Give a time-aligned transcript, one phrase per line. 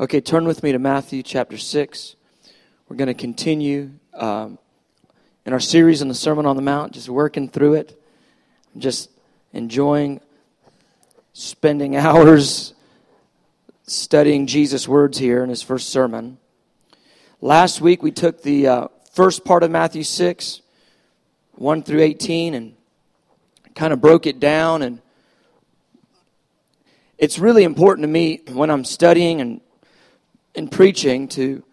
[0.00, 2.16] Okay, turn with me to Matthew chapter 6.
[2.88, 4.58] We're going to continue um,
[5.44, 8.02] in our series on the Sermon on the Mount, just working through it,
[8.78, 9.10] just
[9.52, 10.22] enjoying
[11.34, 12.72] spending hours
[13.86, 16.38] studying Jesus' words here in his first sermon.
[17.42, 20.62] Last week we took the uh, first part of Matthew 6,
[21.56, 22.74] 1 through 18, and
[23.74, 24.80] kind of broke it down.
[24.80, 25.02] And
[27.18, 29.60] it's really important to me when I'm studying and
[30.60, 31.64] in preaching to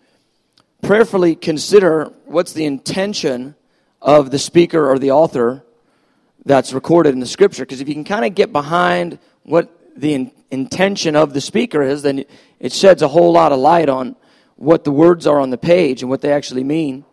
[0.81, 3.53] prayerfully consider what's the intention
[4.01, 5.61] of the speaker or the author
[6.45, 7.63] that's recorded in the scripture.
[7.63, 11.81] Because if you can kind of get behind what the in- intention of the speaker
[11.81, 12.23] is, then
[12.61, 14.15] it sheds a whole lot of light on
[14.55, 17.03] what the words are on the page and what they actually mean.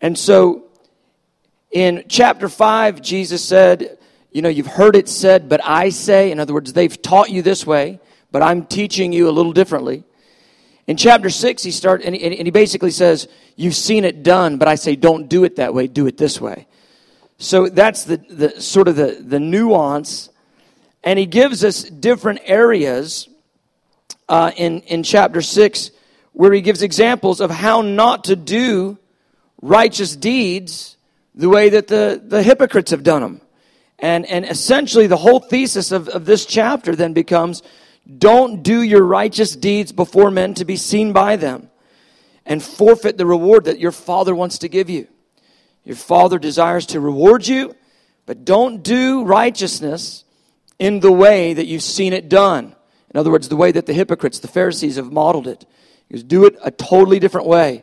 [0.00, 0.64] And so
[1.70, 3.96] in chapter 5, Jesus said,
[4.32, 7.42] You know, you've heard it said, but I say, in other words, they've taught you
[7.42, 8.00] this way,
[8.32, 10.02] but I'm teaching you a little differently.
[10.90, 14.66] In chapter 6, he starts, and, and he basically says, You've seen it done, but
[14.66, 16.66] I say, don't do it that way, do it this way.
[17.38, 20.30] So that's the, the sort of the, the nuance.
[21.04, 23.28] And he gives us different areas
[24.28, 25.92] uh, in, in chapter 6
[26.32, 28.98] where he gives examples of how not to do
[29.62, 30.96] righteous deeds
[31.36, 33.40] the way that the, the hypocrites have done them.
[34.00, 37.62] And, and essentially, the whole thesis of, of this chapter then becomes
[38.18, 41.70] don't do your righteous deeds before men to be seen by them
[42.46, 45.06] and forfeit the reward that your Father wants to give you.
[45.84, 47.74] Your Father desires to reward you,
[48.26, 50.24] but don't do righteousness
[50.78, 52.74] in the way that you've seen it done.
[53.12, 55.64] In other words, the way that the hypocrites, the Pharisees, have modeled it.
[56.08, 57.82] He goes, do it a totally different way.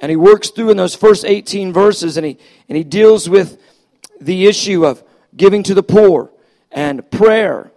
[0.00, 3.60] And he works through in those first 18 verses and he, and he deals with
[4.20, 5.02] the issue of
[5.36, 6.30] giving to the poor
[6.70, 7.71] and prayer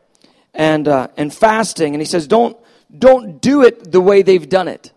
[0.56, 1.94] and, uh, and fasting.
[1.94, 2.58] And he says, don't,
[2.98, 4.92] don't do it the way they've done it.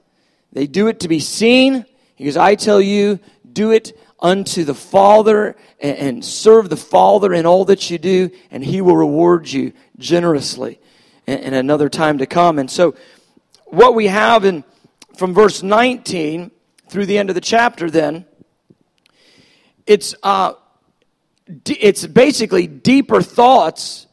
[0.52, 1.84] They do it to be seen.
[2.16, 3.18] He goes, I tell you,
[3.52, 8.64] do it unto the Father and, serve the Father in all that you do, and
[8.64, 10.80] he will reward you generously
[11.26, 12.58] in, in another time to come.
[12.58, 12.94] And so,
[13.66, 14.64] what we have in
[15.16, 16.50] from verse 19
[16.88, 18.26] through the end of the chapter, then,
[19.86, 20.54] it's, uh,
[21.66, 24.07] it's basically deeper thoughts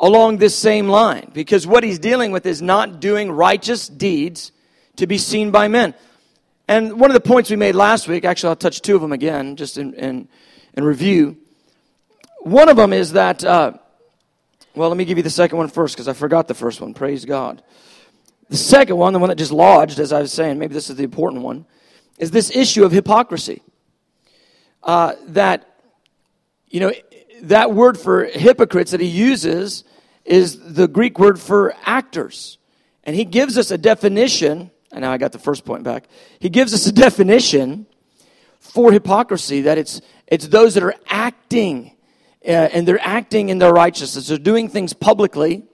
[0.00, 4.52] along this same line because what he's dealing with is not doing righteous deeds
[4.96, 5.94] to be seen by men.
[6.68, 9.12] And one of the points we made last week, actually, I'll touch two of them
[9.12, 10.28] again just in, in,
[10.74, 11.36] in review.
[12.40, 13.74] One of them is that, uh,
[14.74, 16.92] well, let me give you the second one first because I forgot the first one.
[16.92, 17.62] Praise God.
[18.48, 20.96] The second one, the one that just lodged, as I was saying, maybe this is
[20.96, 21.66] the important one,
[22.18, 23.62] is this issue of hypocrisy.
[24.82, 25.68] Uh, that,
[26.68, 26.92] you know,
[27.42, 29.84] that word for hypocrites that he uses
[30.26, 32.58] is the Greek word for actors.
[33.04, 36.08] And he gives us a definition, and now I got the first point back.
[36.38, 37.86] He gives us a definition
[38.58, 41.92] for hypocrisy that it's, it's those that are acting,
[42.44, 44.28] uh, and they're acting in their righteousness.
[44.28, 45.64] They're doing things publicly,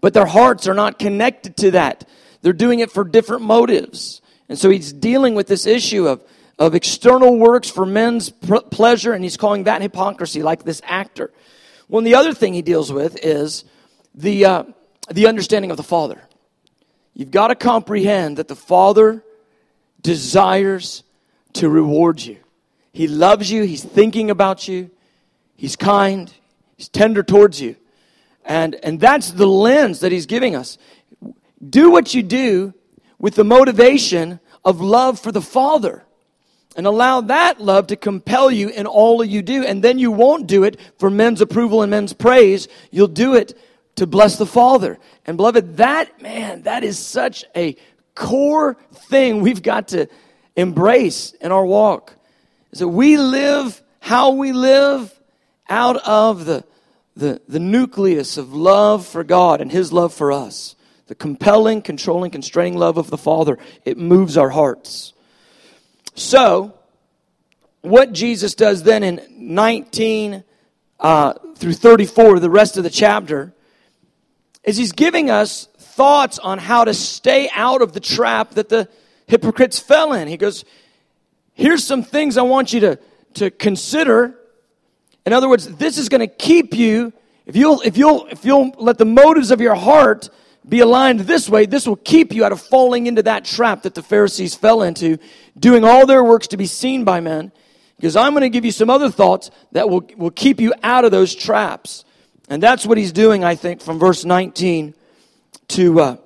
[0.00, 2.08] but their hearts are not connected to that.
[2.42, 4.20] They're doing it for different motives.
[4.48, 6.22] And so he's dealing with this issue of
[6.58, 11.30] of external works for men's pleasure, and he's calling that hypocrisy, like this actor.
[11.88, 13.64] Well, the other thing he deals with is
[14.14, 14.64] the, uh,
[15.10, 16.20] the understanding of the Father.
[17.14, 19.22] You've got to comprehend that the Father
[20.02, 21.02] desires
[21.54, 22.38] to reward you.
[22.92, 24.90] He loves you, He's thinking about you,
[25.56, 26.32] He's kind,
[26.76, 27.76] He's tender towards you.
[28.44, 30.78] And, and that's the lens that He's giving us.
[31.68, 32.74] Do what you do
[33.18, 36.05] with the motivation of love for the Father
[36.76, 39.64] and allow that love to compel you in all you do.
[39.64, 42.68] And then you won't do it for men's approval and men's praise.
[42.90, 43.58] You'll do it
[43.96, 44.98] to bless the Father.
[45.24, 47.76] And beloved, that, man, that is such a
[48.14, 50.06] core thing we've got to
[50.54, 52.14] embrace in our walk.
[52.72, 55.18] Is that we live how we live
[55.68, 56.64] out of the,
[57.16, 60.76] the, the nucleus of love for God and His love for us.
[61.06, 63.58] The compelling, controlling, constraining love of the Father.
[63.84, 65.14] It moves our hearts.
[66.16, 66.72] So,
[67.82, 70.42] what Jesus does then in 19
[70.98, 73.52] uh, through 34, the rest of the chapter,
[74.64, 78.88] is he's giving us thoughts on how to stay out of the trap that the
[79.26, 80.26] hypocrites fell in.
[80.26, 80.64] He goes,
[81.52, 82.98] Here's some things I want you to,
[83.34, 84.38] to consider.
[85.26, 87.12] In other words, this is going to keep you,
[87.44, 90.30] if you'll, if, you'll, if you'll let the motives of your heart
[90.68, 93.94] be aligned this way, this will keep you out of falling into that trap that
[93.94, 95.18] the Pharisees fell into,
[95.58, 97.52] doing all their works to be seen by men.
[97.96, 101.04] Because I'm going to give you some other thoughts that will, will keep you out
[101.04, 102.04] of those traps.
[102.48, 104.94] And that's what he's doing, I think, from verse 19
[105.68, 106.16] to, uh,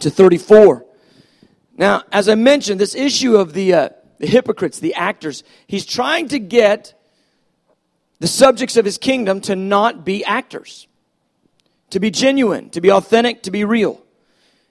[0.00, 0.84] to 34.
[1.76, 3.88] Now, as I mentioned, this issue of the, uh,
[4.18, 6.94] the hypocrites, the actors, he's trying to get
[8.18, 10.86] the subjects of his kingdom to not be actors,
[11.90, 14.02] to be genuine, to be authentic, to be real.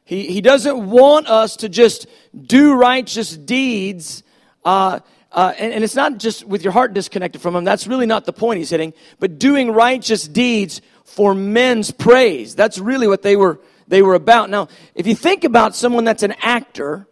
[0.04, 2.08] He, he doesn't want us to just
[2.40, 4.24] do righteous deeds.
[4.64, 5.00] Uh,
[5.32, 7.64] uh, and, and it's not just with your heart disconnected from him.
[7.64, 8.94] That's really not the point he's hitting.
[9.20, 12.56] But doing righteous deeds for men's praise.
[12.56, 14.50] That's really what they were, they were about.
[14.50, 17.08] Now, if you think about someone that's an actor,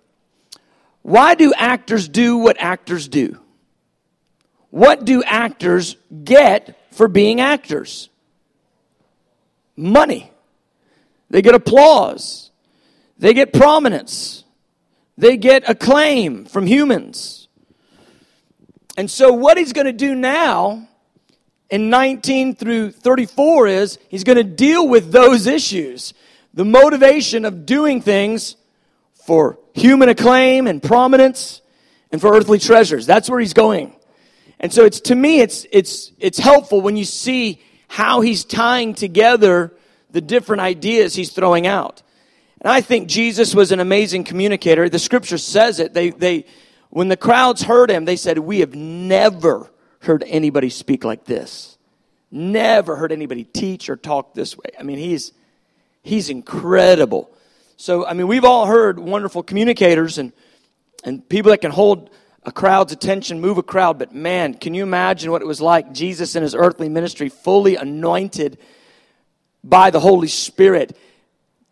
[1.01, 3.39] why do actors do what actors do?
[4.69, 8.09] What do actors get for being actors?
[9.75, 10.31] Money.
[11.29, 12.51] They get applause.
[13.17, 14.43] They get prominence.
[15.17, 17.47] They get acclaim from humans.
[18.97, 20.87] And so, what he's going to do now
[21.69, 26.13] in 19 through 34 is he's going to deal with those issues.
[26.53, 28.55] The motivation of doing things
[29.25, 31.61] for human acclaim and prominence
[32.11, 33.05] and for earthly treasures.
[33.07, 33.95] That's where he's going.
[34.59, 37.61] And so it's to me it's it's it's helpful when you see
[37.93, 39.71] how he's tying together
[40.09, 42.01] the different ideas he's throwing out.
[42.59, 44.89] And I think Jesus was an amazing communicator.
[44.89, 45.93] The scripture says it.
[45.93, 46.45] They they
[46.89, 51.77] when the crowds heard him, they said, "We have never heard anybody speak like this.
[52.31, 55.31] Never heard anybody teach or talk this way." I mean, he's
[56.01, 57.29] he's incredible.
[57.77, 60.31] So, I mean, we've all heard wonderful communicators and,
[61.03, 62.09] and people that can hold
[62.45, 65.93] a crowd's attention, move a crowd, but man, can you imagine what it was like
[65.93, 68.57] Jesus in his earthly ministry, fully anointed
[69.63, 70.97] by the Holy Spirit,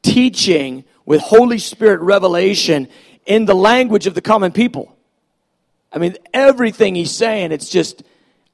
[0.02, 2.88] teaching with Holy Spirit revelation
[3.26, 4.96] in the language of the common people?
[5.92, 8.04] I mean, everything he's saying, it's just,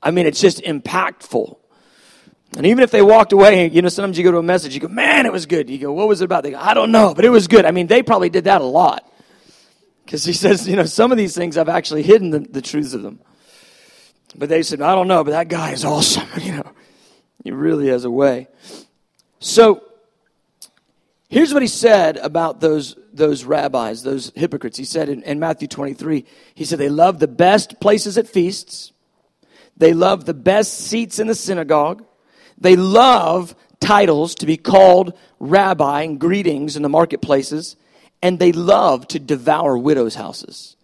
[0.01, 1.57] I mean, it's just impactful.
[2.55, 4.79] And even if they walked away, you know, sometimes you go to a message, you
[4.79, 5.69] go, man, it was good.
[5.69, 6.43] You go, what was it about?
[6.43, 7.65] They go, I don't know, but it was good.
[7.65, 9.07] I mean, they probably did that a lot.
[10.07, 12.93] Because he says, you know, some of these things I've actually hidden the, the truths
[12.93, 13.19] of them.
[14.35, 16.27] But they said, I don't know, but that guy is awesome.
[16.41, 16.71] You know,
[17.43, 18.47] he really has a way.
[19.39, 19.83] So
[21.29, 24.77] here's what he said about those, those rabbis, those hypocrites.
[24.77, 26.25] He said in, in Matthew 23,
[26.55, 28.93] he said, they love the best places at feasts.
[29.75, 32.03] They love the best seats in the synagogue
[32.57, 37.75] they love titles to be called rabbi and greetings in the marketplaces,
[38.21, 40.75] and they loved to devour widows' houses.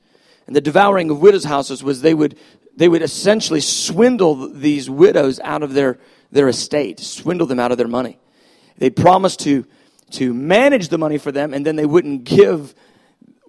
[0.45, 2.37] And the devouring of widows' houses was they would
[2.75, 5.99] they would essentially swindle these widows out of their,
[6.31, 8.17] their estate, swindle them out of their money.
[8.77, 9.65] They promised to,
[10.11, 12.73] to manage the money for them, and then they wouldn't give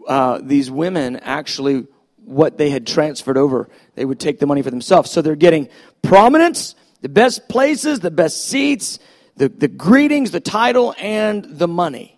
[0.06, 1.86] uh, these women actually
[2.24, 3.68] what they had transferred over.
[3.94, 5.10] They would take the money for themselves.
[5.10, 5.68] So they're getting
[6.02, 8.98] prominence, the best places, the best seats,
[9.36, 12.13] the, the greetings, the title, and the money.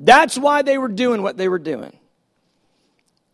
[0.00, 1.92] That's why they were doing what they were doing.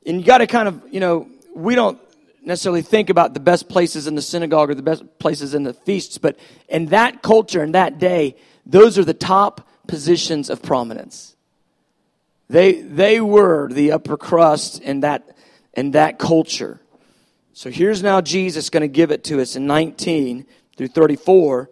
[0.05, 1.99] And you got to kind of, you know, we don't
[2.45, 5.73] necessarily think about the best places in the synagogue or the best places in the
[5.73, 6.37] feasts, but
[6.69, 8.37] in that culture, in that day,
[8.67, 11.37] those are the top positions of prominence.
[12.49, 15.37] They, they were the upper crust in that,
[15.73, 16.81] in that culture.
[17.53, 20.47] So here's now Jesus going to give it to us in 19
[20.77, 21.71] through 34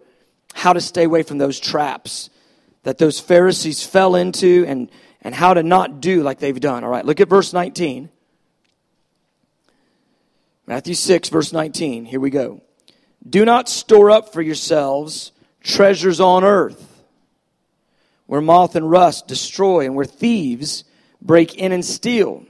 [0.53, 2.29] how to stay away from those traps
[2.85, 4.91] that those Pharisees fell into and,
[5.21, 6.83] and how to not do like they've done.
[6.83, 8.09] All right, look at verse 19.
[10.67, 12.05] Matthew 6, verse 19.
[12.05, 12.61] Here we go.
[13.27, 15.31] Do not store up for yourselves
[15.63, 17.03] treasures on earth,
[18.27, 20.83] where moth and rust destroy and where thieves
[21.19, 22.45] break in and steal.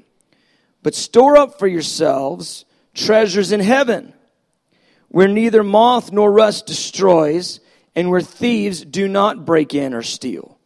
[0.83, 4.13] But store up for yourselves treasures in heaven,
[5.07, 7.61] where neither moth nor rust destroys,
[7.95, 10.57] and where thieves do not break in or steal.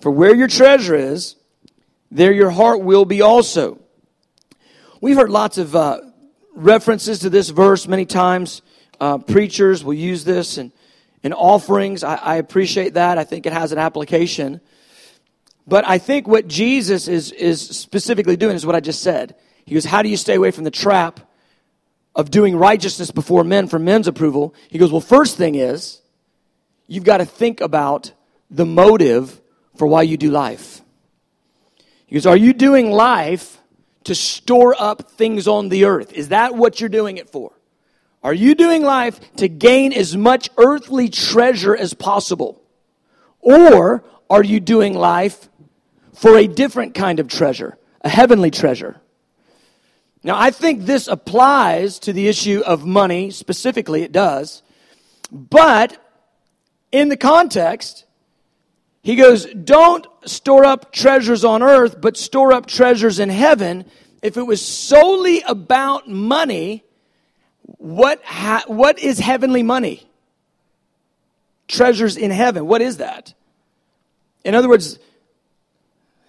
[0.00, 1.36] For where your treasure is,
[2.10, 3.78] there your heart will be also.
[5.00, 6.00] We've heard lots of uh,
[6.54, 8.62] references to this verse many times.
[8.98, 10.72] Uh, preachers will use this and
[11.22, 12.04] in offerings.
[12.04, 13.18] I, I appreciate that.
[13.18, 14.60] I think it has an application.
[15.66, 19.34] But I think what Jesus is, is specifically doing is what I just said.
[19.64, 21.20] He goes, How do you stay away from the trap
[22.16, 26.00] of doing righteousness before men for men's approval, he goes, Well, first thing is,
[26.86, 28.12] you've got to think about
[28.50, 29.40] the motive
[29.76, 30.80] for why you do life.
[32.12, 33.60] Goes, Are you doing life
[34.04, 36.12] to store up things on the earth?
[36.12, 37.52] Is that what you're doing it for?
[38.22, 42.62] Are you doing life to gain as much earthly treasure as possible?
[43.40, 45.48] Or are you doing life
[46.14, 49.00] for a different kind of treasure, a heavenly treasure?
[50.24, 54.62] Now, I think this applies to the issue of money, specifically, it does.
[55.30, 55.96] But
[56.92, 58.04] in the context,
[59.02, 63.84] He goes, Don't store up treasures on earth, but store up treasures in heaven.
[64.22, 66.82] If it was solely about money,
[67.62, 70.08] what, ha- what is heavenly money?
[71.68, 72.66] Treasures in heaven.
[72.66, 73.34] What is that?
[74.44, 74.98] In other words,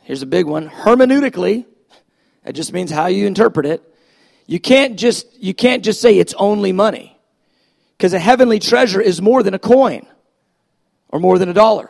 [0.03, 0.69] here's a big one.
[0.69, 1.65] Hermeneutically,
[2.43, 3.81] that just means how you interpret it.
[4.45, 7.17] You can't just, you can't just say it's only money.
[7.97, 10.05] Because a heavenly treasure is more than a coin
[11.09, 11.89] or more than a dollar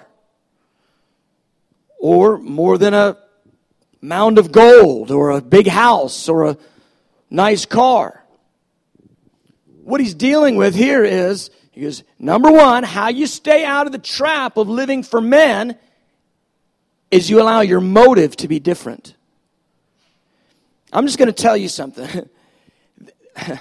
[2.00, 3.18] or more than a
[4.02, 6.58] mound of gold or a big house or a
[7.30, 8.24] nice car.
[9.84, 13.92] What he's dealing with here is he goes, number one, how you stay out of
[13.92, 15.78] the trap of living for men
[17.10, 19.16] is you allow your motive to be different.
[20.92, 22.30] I'm just going to tell you something.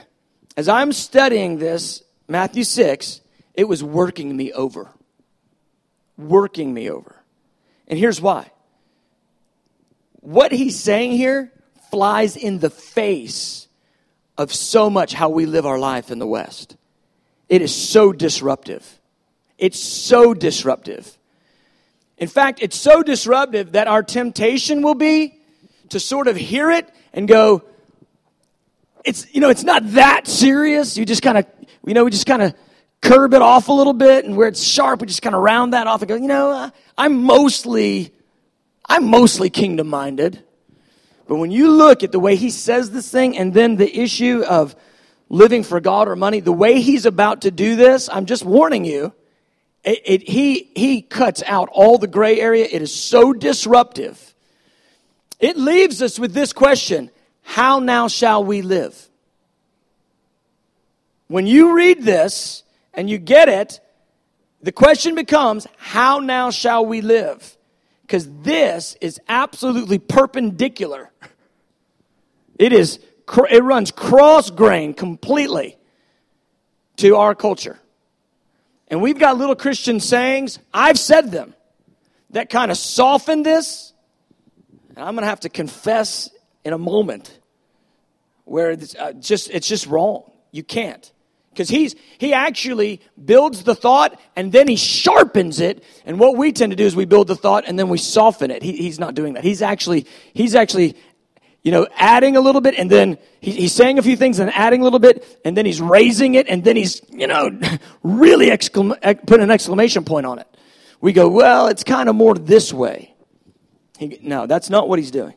[0.56, 3.20] As I'm studying this, Matthew 6,
[3.54, 4.90] it was working me over.
[6.16, 7.16] Working me over.
[7.88, 8.50] And here's why.
[10.20, 11.52] What he's saying here
[11.90, 13.68] flies in the face
[14.36, 16.76] of so much how we live our life in the West.
[17.48, 19.00] It is so disruptive.
[19.58, 21.16] It's so disruptive.
[22.18, 25.38] In fact, it's so disruptive that our temptation will be
[25.90, 27.62] to sort of hear it and go,
[29.04, 30.96] it's, you know, it's not that serious.
[30.96, 31.46] You just kind of,
[31.86, 32.54] you know, we just kind of
[33.06, 35.72] curb it off a little bit and where it's sharp, we just kind of round
[35.72, 38.12] that off and go, you know, uh, I'm mostly,
[38.84, 40.42] I'm mostly kingdom minded.
[41.28, 44.42] But when you look at the way he says this thing and then the issue
[44.42, 44.76] of
[45.28, 48.84] living for God or money, the way he's about to do this, I'm just warning
[48.84, 49.12] you,
[49.84, 52.66] it, it, he, he cuts out all the gray area.
[52.70, 54.34] It is so disruptive.
[55.38, 57.10] It leaves us with this question
[57.42, 59.08] How now shall we live?
[61.28, 62.62] When you read this
[62.96, 63.80] and you get it,
[64.62, 67.56] the question becomes, how now shall we live?
[68.02, 71.10] Because this is absolutely perpendicular.
[72.58, 72.98] It is,
[73.50, 75.76] it runs cross grain completely
[76.96, 77.78] to our culture.
[78.88, 81.54] And we've got little Christian sayings, I've said them,
[82.30, 83.92] that kind of soften this.
[84.90, 86.30] And I'm going to have to confess
[86.64, 87.38] in a moment
[88.44, 90.30] where it's, uh, just, it's just wrong.
[90.52, 91.12] You can't
[91.56, 95.82] because he's he actually builds the thought and then he sharpens it.
[96.04, 98.50] And what we tend to do is we build the thought and then we soften
[98.50, 98.62] it.
[98.62, 99.42] He, he's not doing that.
[99.42, 100.96] He's actually he's actually
[101.62, 104.52] you know adding a little bit and then he, he's saying a few things and
[104.54, 107.50] adding a little bit and then he's raising it and then he's you know
[108.02, 110.46] really exclam- put an exclamation point on it.
[111.00, 113.14] We go well it's kind of more this way.
[113.98, 115.34] He, no that's not what he's doing.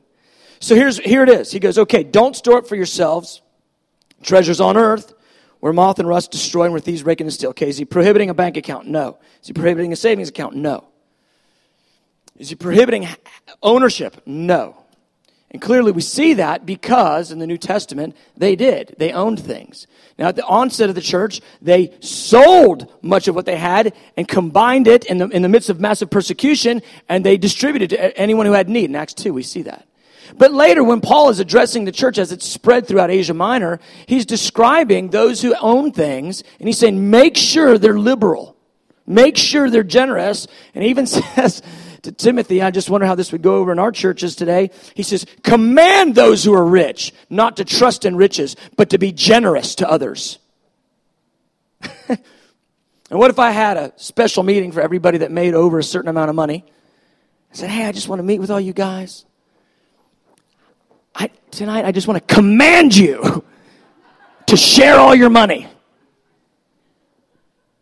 [0.60, 1.50] So here's here it is.
[1.50, 3.42] He goes okay don't store up for yourselves.
[4.22, 5.14] Treasures on earth
[5.60, 7.50] where moth and rust destroy and where thieves break in and steal.
[7.51, 8.88] Okay, is he prohibiting a bank account?
[8.88, 9.18] No.
[9.42, 10.56] Is he prohibiting a savings account?
[10.56, 10.86] No.
[12.38, 13.08] Is he prohibiting
[13.62, 14.22] ownership?
[14.25, 14.78] No.
[15.51, 18.96] And clearly we see that because in the New Testament, they did.
[19.00, 19.88] They owned things.
[20.18, 24.28] Now, at the onset of the church, they sold much of what they had and
[24.28, 28.46] combined it in the, in the midst of massive persecution, and they distributed to anyone
[28.46, 28.89] who had need.
[28.89, 29.88] In Acts 2, we see that.
[30.38, 34.25] But later, when Paul is addressing the church as it's spread throughout Asia Minor, he's
[34.25, 38.55] describing those who own things, and he's saying, make sure they're liberal.
[39.05, 40.48] Make sure they're generous.
[40.75, 41.62] And even says
[42.03, 44.69] to Timothy, I just wonder how this would go over in our churches today.
[44.93, 49.12] He says, command those who are rich not to trust in riches, but to be
[49.12, 50.38] generous to others.
[52.07, 52.19] and
[53.09, 56.29] what if I had a special meeting for everybody that made over a certain amount
[56.29, 56.63] of money?
[57.51, 59.25] I said, hey, I just want to meet with all you guys.
[61.20, 63.44] I, tonight I just want to command you
[64.48, 65.68] to share all your money,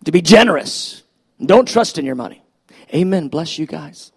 [0.06, 1.03] to be generous.
[1.44, 2.44] Don't trust in your money.
[2.94, 3.27] Amen.
[3.29, 4.12] Bless you guys.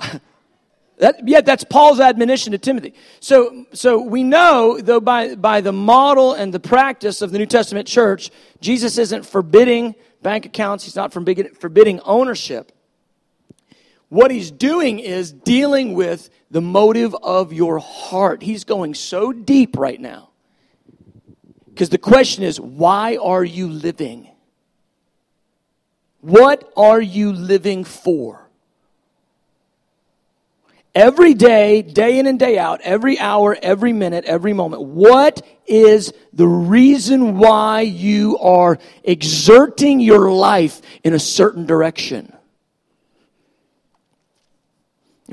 [0.98, 2.94] That, yet that's Paul's admonition to Timothy.
[3.18, 7.46] So, so we know, though, by, by the model and the practice of the New
[7.46, 10.84] Testament church, Jesus isn't forbidding bank accounts.
[10.84, 12.70] He's not forbidding ownership.
[14.14, 18.44] What he's doing is dealing with the motive of your heart.
[18.44, 20.30] He's going so deep right now.
[21.66, 24.28] Because the question is, why are you living?
[26.20, 28.48] What are you living for?
[30.94, 36.12] Every day, day in and day out, every hour, every minute, every moment, what is
[36.32, 42.33] the reason why you are exerting your life in a certain direction?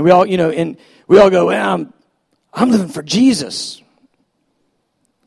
[0.01, 0.77] And we all, you know, and
[1.07, 1.93] we all go, well, I'm,
[2.51, 3.83] I'm living for Jesus.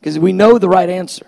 [0.00, 1.26] Because we know the right answer.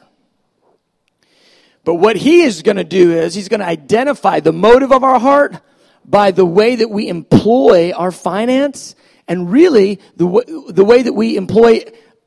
[1.85, 5.05] But what he is going to do is he's going to identify the motive of
[5.05, 5.61] our heart
[6.05, 8.97] by the way that we employ our finance
[9.29, 11.85] and really the, w- the way that we employ,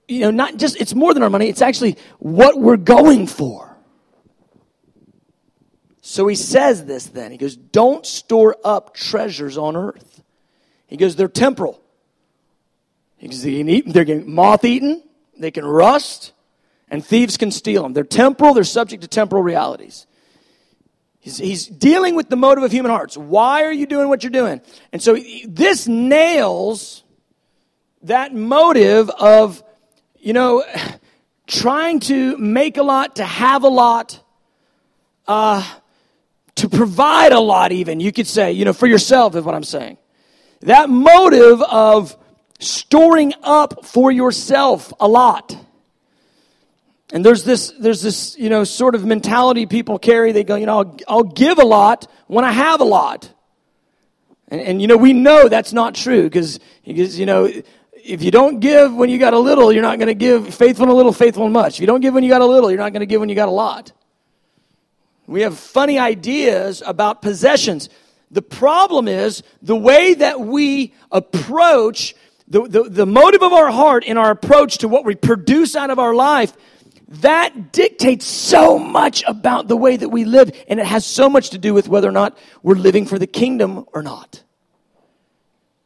[0.08, 3.78] you know, not just, it's more than our money, it's actually what we're going for.
[6.00, 7.34] So he says this then.
[7.34, 10.19] He goes, Don't store up treasures on earth.
[10.90, 11.80] He goes, They're temporal.
[13.18, 15.04] He goes, They can eat, they're getting moth eaten,
[15.38, 16.34] they can rust,
[16.90, 17.94] and thieves can steal them.
[17.94, 20.08] They're temporal, they're subject to temporal realities.
[21.20, 23.18] He's, he's dealing with the motive of human hearts.
[23.18, 24.62] Why are you doing what you're doing?
[24.92, 25.18] And so
[25.48, 27.04] this nails
[28.04, 29.64] that motive of,
[30.18, 30.64] you know,
[31.48, 34.24] trying to make a lot, to have a lot,
[35.28, 35.64] uh,
[36.56, 39.64] to provide a lot, even, you could say, you know, for yourself, is what I'm
[39.64, 39.98] saying.
[40.62, 42.18] That motive of
[42.60, 45.56] storing up for yourself a lot
[47.12, 50.32] and there's this, there's this, you know, sort of mentality people carry.
[50.32, 53.32] They go, you know, I'll, I'll give a lot when I have a lot.
[54.48, 57.46] And, and you know, we know that's not true because, you know,
[57.94, 60.86] if you don't give when you got a little, you're not going to give faithful
[60.86, 61.76] in a little, faithful in much.
[61.76, 63.30] If you don't give when you got a little, you're not going to give when
[63.30, 63.92] you got a lot.
[65.26, 67.90] We have funny ideas about possessions.
[68.32, 72.16] The problem is the way that we approach
[72.48, 75.92] the, the, the motive of our heart in our approach to what we produce out
[75.92, 76.54] of our life
[77.10, 81.50] that dictates so much about the way that we live, and it has so much
[81.52, 84.44] to do with whether or not we're living for the kingdom or not.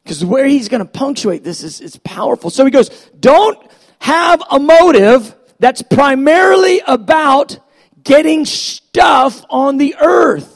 [0.02, 2.50] Because where he's going to punctuate this is, is powerful.
[2.50, 3.58] So he goes, don't
[4.00, 7.58] have a motive that's primarily about
[8.02, 10.53] getting stuff on the earth.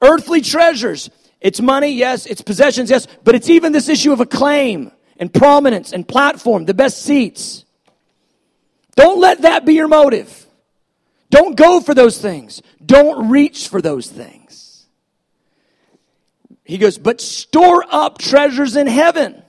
[0.00, 1.10] Earthly treasures.
[1.40, 2.26] It's money, yes.
[2.26, 3.06] It's possessions, yes.
[3.24, 7.64] But it's even this issue of acclaim and prominence and platform, the best seats.
[8.96, 10.46] Don't let that be your motive.
[11.30, 12.62] Don't go for those things.
[12.84, 14.86] Don't reach for those things.
[16.64, 19.42] He goes, but store up treasures in heaven.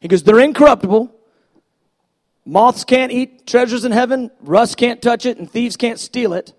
[0.00, 1.14] He goes, they're incorruptible.
[2.44, 6.52] Moths can't eat treasures in heaven, rust can't touch it, and thieves can't steal it.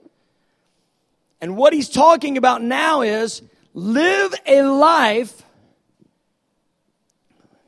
[1.46, 3.44] And what he's talking about now is
[3.76, 5.44] live a life.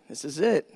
[0.09, 0.73] This is it.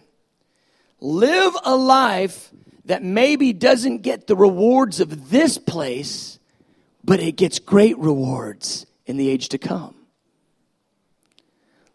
[0.99, 2.51] Live a life
[2.85, 6.37] that maybe doesn't get the rewards of this place,
[7.03, 9.95] but it gets great rewards in the age to come.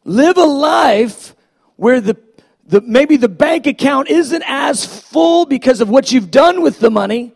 [0.02, 1.36] Live a life
[1.76, 2.16] where the,
[2.64, 6.90] the maybe the bank account isn't as full because of what you've done with the
[6.90, 7.35] money,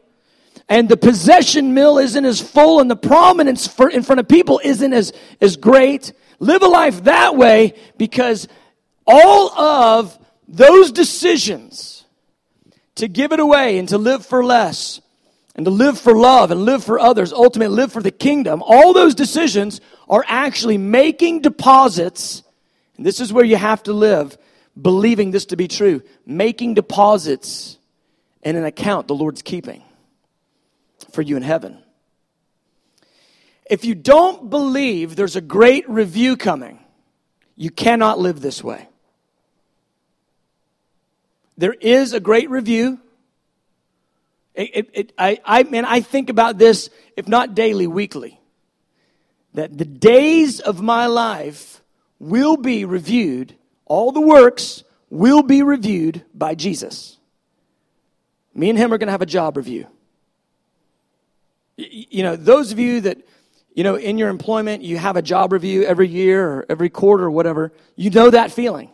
[0.71, 4.61] and the possession mill isn't as full, and the prominence for, in front of people
[4.63, 6.13] isn't as, as great.
[6.39, 8.47] Live a life that way because
[9.05, 12.05] all of those decisions
[12.95, 15.01] to give it away and to live for less
[15.57, 18.93] and to live for love and live for others, ultimately live for the kingdom, all
[18.93, 22.45] those decisions are actually making deposits.
[22.97, 24.39] And this is where you have to live,
[24.81, 26.03] believing this to be true.
[26.25, 27.77] Making deposits
[28.43, 29.83] in an account the Lord's keeping
[31.13, 31.79] for you in heaven.
[33.69, 36.81] If you don't believe there's a great review coming,
[37.57, 38.89] you cannot live this way.
[41.57, 42.99] There is a great review.
[44.55, 48.41] It, it, it, I, I, man, I think about this, if not daily, weekly.
[49.55, 51.83] That the days of my life
[52.19, 57.19] will be reviewed, all the works will be reviewed by Jesus.
[58.55, 59.87] Me and him are going to have a job review.
[61.81, 63.19] You know, those of you that,
[63.75, 67.25] you know, in your employment, you have a job review every year or every quarter
[67.25, 68.91] or whatever, you know that feeling.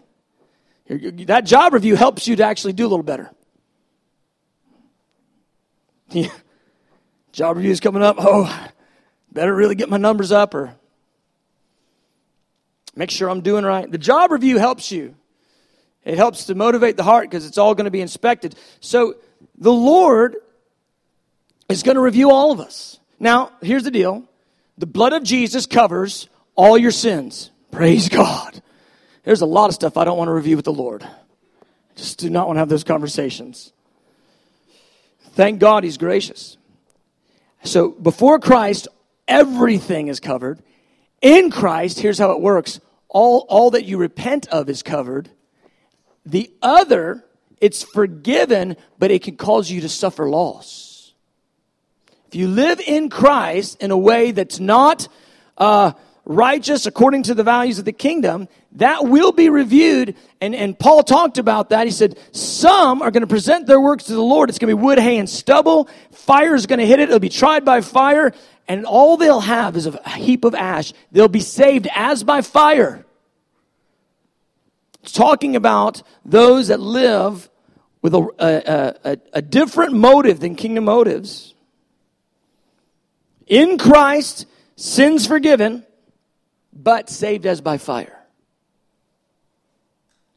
[0.88, 3.30] That job review helps you to actually do a little better.
[6.08, 6.30] Yeah.
[7.32, 8.16] Job review is coming up.
[8.18, 8.68] Oh,
[9.32, 10.74] better really get my numbers up or
[12.94, 13.90] make sure I'm doing right.
[13.90, 15.16] The job review helps you.
[16.04, 18.54] It helps to motivate the heart because it's all going to be inspected.
[18.80, 19.16] So
[19.58, 20.36] the Lord
[21.68, 22.98] is going to review all of us.
[23.18, 24.24] Now, here's the deal
[24.78, 27.50] the blood of Jesus covers all your sins.
[27.70, 28.62] Praise God.
[29.24, 31.06] There's a lot of stuff I don't want to review with the Lord.
[31.96, 33.72] Just do not want to have those conversations.
[35.32, 36.56] Thank God he's gracious.
[37.64, 38.88] So before Christ,
[39.26, 40.62] everything is covered.
[41.20, 45.30] In Christ, here's how it works all, all that you repent of is covered.
[46.24, 47.24] The other,
[47.60, 50.85] it's forgiven, but it can cause you to suffer loss.
[52.28, 55.08] If you live in Christ in a way that's not
[55.56, 55.92] uh,
[56.24, 60.16] righteous according to the values of the kingdom, that will be reviewed.
[60.40, 61.86] And, and Paul talked about that.
[61.86, 64.48] He said, some are going to present their works to the Lord.
[64.50, 65.88] It's going to be wood, hay, and stubble.
[66.10, 67.04] Fire is going to hit it.
[67.04, 68.32] It'll be tried by fire.
[68.68, 70.92] and all they'll have is a heap of ash.
[71.12, 73.04] They'll be saved as by fire.
[75.02, 77.48] It's talking about those that live
[78.02, 81.54] with a, a, a, a different motive than kingdom motives.
[83.46, 85.84] In Christ, sins forgiven,
[86.72, 88.12] but saved as by fire.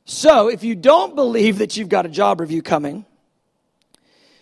[0.06, 3.06] So, if you don't believe that you've got a job review coming,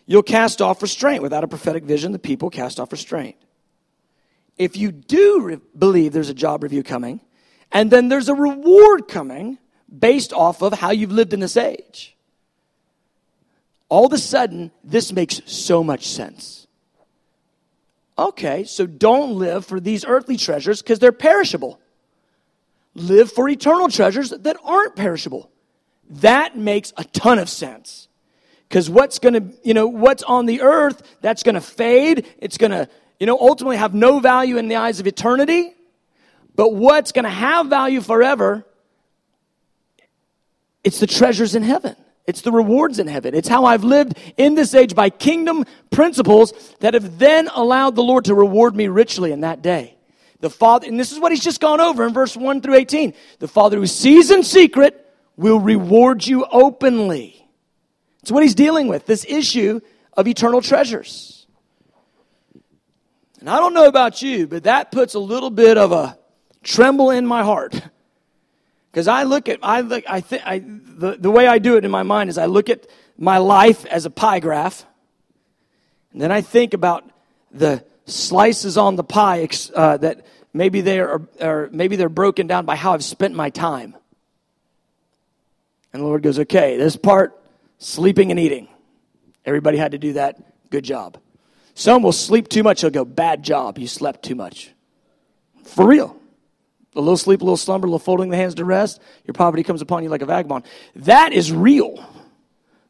[0.05, 1.21] you'll cast off restraint.
[1.21, 3.35] Without a prophetic vision, the people cast off restraint.
[4.57, 7.21] If you do re- believe there's a job review coming,
[7.71, 9.57] and then there's a reward coming
[9.97, 12.15] based off of how you've lived in this age,
[13.89, 16.66] all of a sudden, this makes so much sense.
[18.19, 21.79] Okay, so don't live for these earthly treasures because they're perishable.
[22.95, 25.51] Live for eternal treasures that aren't perishable.
[26.09, 28.07] That makes a ton of sense.
[28.67, 32.25] Because what's going to, you know, what's on the earth, that's going to fade.
[32.39, 35.73] It's going to, you know, ultimately have no value in the eyes of eternity.
[36.55, 38.65] But what's going to have value forever,
[40.83, 41.95] it's the treasures in heaven.
[42.27, 43.33] It's the rewards in heaven.
[43.33, 48.03] It's how I've lived in this age by kingdom principles that have then allowed the
[48.03, 49.95] Lord to reward me richly in that day.
[50.41, 53.13] The Father, and this is what he's just gone over in verse 1 through 18.
[53.39, 55.05] The Father who sees in secret
[55.37, 57.49] will reward you openly.
[58.21, 59.79] It's what he's dealing with, this issue
[60.13, 61.47] of eternal treasures.
[63.39, 66.19] And I don't know about you, but that puts a little bit of a
[66.61, 67.81] tremble in my heart
[68.97, 71.85] because I look at, I look, I think, I, the, the way I do it
[71.85, 74.87] in my mind is I look at my life as a pie graph,
[76.11, 77.07] and then I think about
[77.51, 82.65] the slices on the pie uh, that maybe they are, or maybe they're broken down
[82.65, 83.95] by how I've spent my time.
[85.93, 87.39] And the Lord goes, okay, this part,
[87.77, 88.67] sleeping and eating.
[89.45, 90.41] Everybody had to do that.
[90.71, 91.19] Good job.
[91.75, 92.81] Some will sleep too much.
[92.81, 93.77] He'll go, bad job.
[93.77, 94.71] You slept too much.
[95.65, 96.17] For real
[96.97, 99.63] a little sleep, a little slumber, a little folding the hands to rest, your poverty
[99.63, 100.65] comes upon you like a vagabond.
[100.95, 101.95] That is real.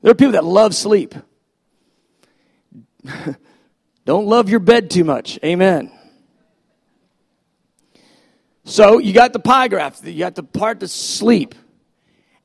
[0.02, 1.13] There are people that love sleep.
[4.06, 5.38] Don't love your bed too much.
[5.43, 5.91] Amen.
[8.63, 11.56] So you got the pie graph, you got the part to sleep.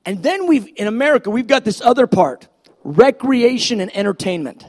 [0.05, 2.49] And then we've, in America, we've got this other part
[2.85, 4.65] recreation and entertainment.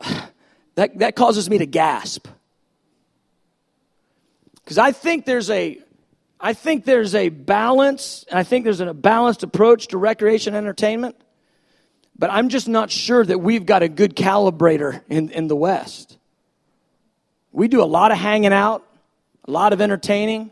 [0.74, 2.28] That, that causes me to gasp.
[4.66, 5.78] Because I think there's a
[6.40, 10.66] I think there's a balance, and I think there's a balanced approach to recreation and
[10.66, 11.16] entertainment.
[12.18, 16.18] But I'm just not sure that we've got a good calibrator in, in the West.
[17.52, 18.84] We do a lot of hanging out,
[19.46, 20.50] a lot of entertaining,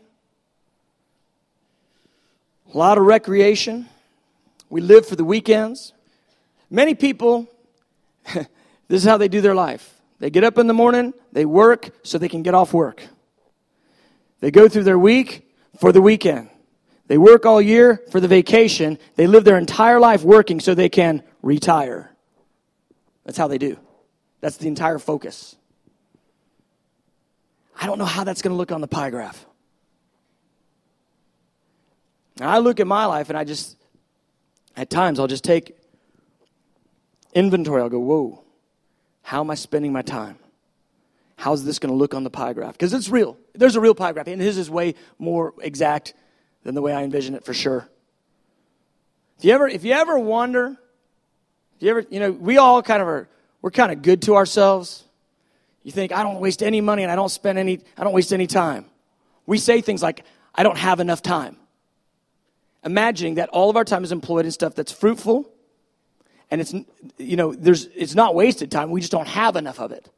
[2.73, 3.87] a lot of recreation.
[4.69, 5.91] We live for the weekends.
[6.69, 7.47] Many people,
[8.33, 8.47] this
[8.89, 10.01] is how they do their life.
[10.19, 13.03] They get up in the morning, they work so they can get off work.
[14.39, 16.49] They go through their week for the weekend.
[17.07, 18.97] They work all year for the vacation.
[19.15, 22.11] They live their entire life working so they can retire.
[23.25, 23.77] That's how they do.
[24.41, 25.55] That's the entire focus.
[27.79, 29.45] I don't know how that's going to look on the pie graph.
[32.39, 33.77] Now, I look at my life and I just,
[34.75, 35.77] at times, I'll just take
[37.33, 37.81] inventory.
[37.81, 38.43] I'll go, whoa,
[39.21, 40.37] how am I spending my time?
[41.35, 42.73] How's this going to look on the pie graph?
[42.73, 43.37] Because it's real.
[43.53, 46.13] There's a real pie graph, and his is way more exact
[46.63, 47.87] than the way I envision it for sure.
[49.37, 50.77] If you ever, if you ever wonder,
[51.75, 53.27] if you ever, you know, we all kind of are,
[53.61, 55.03] we're kind of good to ourselves.
[55.83, 58.33] You think, I don't waste any money and I don't spend any, I don't waste
[58.33, 58.85] any time.
[59.45, 61.57] We say things like, I don't have enough time.
[62.83, 65.49] Imagining that all of our time is employed in stuff that's fruitful
[66.49, 66.73] and it's,
[67.17, 68.91] you know, there's, it's not wasted time.
[68.91, 70.09] We just don't have enough of it.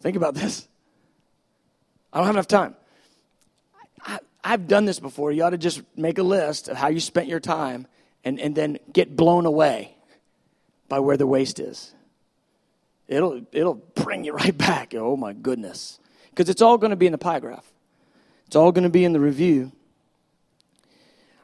[0.00, 0.66] Think about this.
[2.12, 2.74] I don't have enough time.
[4.04, 5.32] I, have done this before.
[5.32, 7.86] You ought to just make a list of how you spent your time
[8.24, 9.94] and, and then get blown away
[10.88, 11.92] by where the waste is.
[13.08, 14.94] It'll, it'll bring you right back.
[14.94, 15.98] Oh my goodness.
[16.30, 17.70] Because it's all going to be in the pie graph,
[18.46, 19.72] it's all going to be in the review.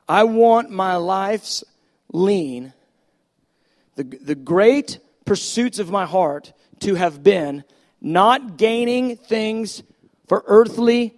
[0.08, 1.64] I want my life's
[2.12, 2.74] lean,
[3.96, 7.64] the, the great pursuits of my heart, to have been
[8.04, 9.82] not gaining things
[10.28, 11.16] for earthly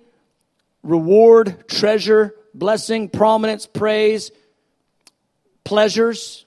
[0.84, 4.30] reward, treasure, blessing, prominence, praise,
[5.64, 6.46] pleasures.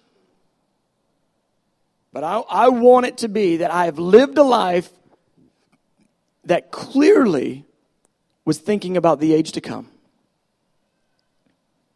[2.13, 4.89] But I, I want it to be that I have lived a life
[6.45, 7.65] that clearly
[8.45, 9.89] was thinking about the age to come.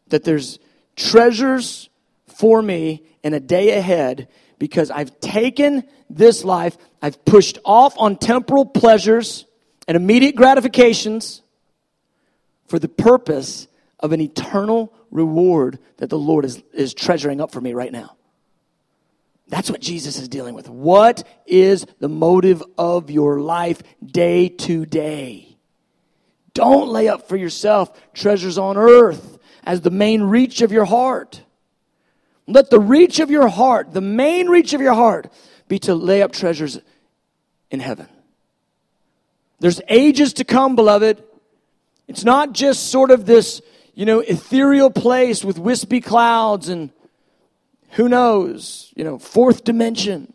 [0.08, 0.58] That there's
[0.96, 1.88] treasures
[2.26, 4.28] for me in a day ahead
[4.58, 5.84] because I've taken
[6.16, 9.44] this life, I've pushed off on temporal pleasures
[9.86, 11.42] and immediate gratifications
[12.66, 13.68] for the purpose
[14.00, 18.16] of an eternal reward that the Lord is, is treasuring up for me right now.
[19.48, 20.68] That's what Jesus is dealing with.
[20.68, 25.56] What is the motive of your life day to day?
[26.54, 31.42] Don't lay up for yourself treasures on earth as the main reach of your heart.
[32.46, 35.32] Let the reach of your heart, the main reach of your heart,
[35.74, 36.78] be to lay up treasures
[37.68, 38.06] in heaven.
[39.58, 41.20] There's ages to come, beloved.
[42.06, 43.60] It's not just sort of this,
[43.94, 46.90] you know, ethereal place with wispy clouds and
[47.90, 50.32] who knows, you know, fourth dimension.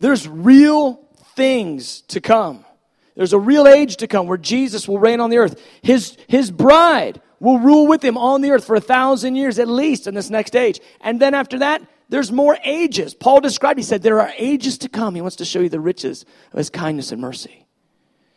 [0.00, 1.00] There's real
[1.34, 2.66] things to come.
[3.14, 5.58] There's a real age to come where Jesus will reign on the earth.
[5.80, 9.66] His, his bride will rule with him on the earth for a thousand years at
[9.66, 10.78] least in this next age.
[11.00, 13.14] And then after that, there's more ages.
[13.14, 15.14] Paul described, he said, there are ages to come.
[15.14, 17.66] He wants to show you the riches of his kindness and mercy.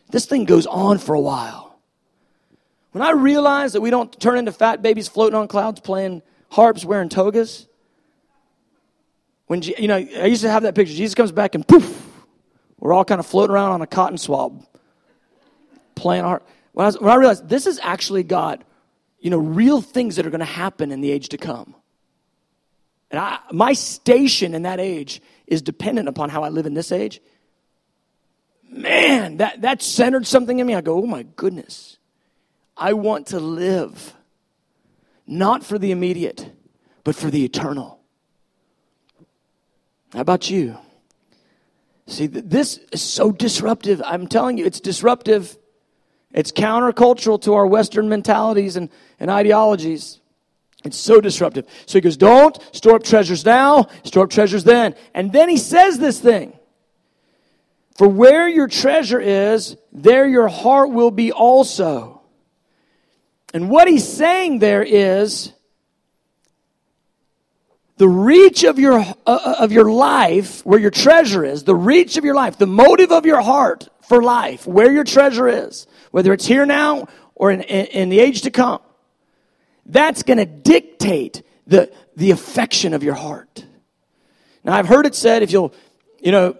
[0.09, 1.79] This thing goes on for a while.
[2.91, 6.83] When I realize that we don't turn into fat babies floating on clouds playing harps
[6.83, 7.67] wearing togas,
[9.47, 10.93] when, you know, I used to have that picture.
[10.93, 12.09] Jesus comes back and poof,
[12.77, 14.65] we're all kind of floating around on a cotton swab
[15.95, 16.47] playing harp.
[16.73, 18.63] When I, when I realized this has actually got,
[19.19, 21.75] you know, real things that are going to happen in the age to come.
[23.11, 26.91] And I, my station in that age is dependent upon how I live in this
[26.91, 27.21] age
[28.71, 30.73] man, that, that centered something in me.
[30.73, 31.97] I go, oh my goodness.
[32.75, 34.15] I want to live
[35.27, 36.51] not for the immediate,
[37.03, 37.99] but for the eternal.
[40.13, 40.77] How about you?
[42.07, 44.01] See, this is so disruptive.
[44.03, 45.57] I'm telling you, it's disruptive.
[46.31, 50.19] It's countercultural to our Western mentalities and, and ideologies.
[50.83, 51.67] It's so disruptive.
[51.85, 54.95] So he goes, Don't store up treasures now, store up treasures then.
[55.13, 56.53] And then he says this thing
[58.01, 62.21] for where your treasure is, there your heart will be also.
[63.53, 65.51] And what he's saying there is
[67.97, 72.25] the reach of your, uh, of your life, where your treasure is, the reach of
[72.25, 76.47] your life, the motive of your heart for life, where your treasure is, whether it's
[76.47, 78.79] here now or in, in, in the age to come,
[79.91, 83.65] that's going to dictate the, the affection of your heart.
[84.63, 85.73] Now, I've heard it said if you'll,
[86.19, 86.55] you know,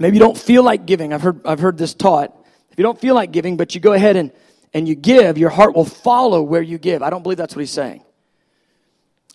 [0.00, 1.12] Maybe you don't feel like giving.
[1.12, 2.34] I've heard, I've heard this taught.
[2.70, 4.32] If you don't feel like giving, but you go ahead and,
[4.72, 7.02] and you give, your heart will follow where you give.
[7.02, 8.02] I don't believe that's what he's saying.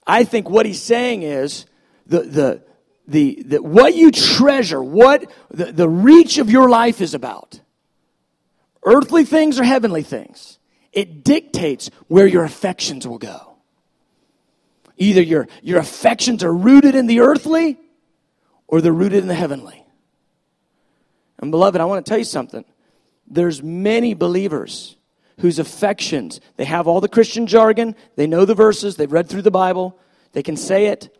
[0.07, 1.67] I think what he's saying is
[2.07, 2.63] the, the,
[3.07, 7.59] the, the what you treasure, what the, the reach of your life is about.
[8.83, 10.54] Earthly things or heavenly things.
[10.95, 13.57] It dictates where your affections will go.
[14.97, 17.77] Either your, your affections are rooted in the earthly
[18.67, 19.85] or they're rooted in the heavenly.
[21.39, 22.63] And beloved, I want to tell you something.
[23.27, 24.95] There's many believers
[25.41, 29.41] whose affections, they have all the Christian jargon, they know the verses, they've read through
[29.41, 29.99] the Bible,
[30.31, 31.15] they can say it,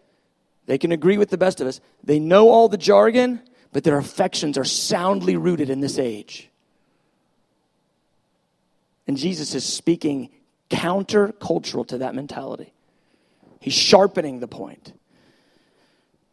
[0.67, 1.81] they can agree with the best of us.
[2.03, 3.41] They know all the jargon,
[3.73, 6.49] but their affections are soundly rooted in this age.
[9.07, 10.29] And Jesus is speaking
[10.69, 12.73] countercultural to that mentality.
[13.59, 14.93] He's sharpening the point.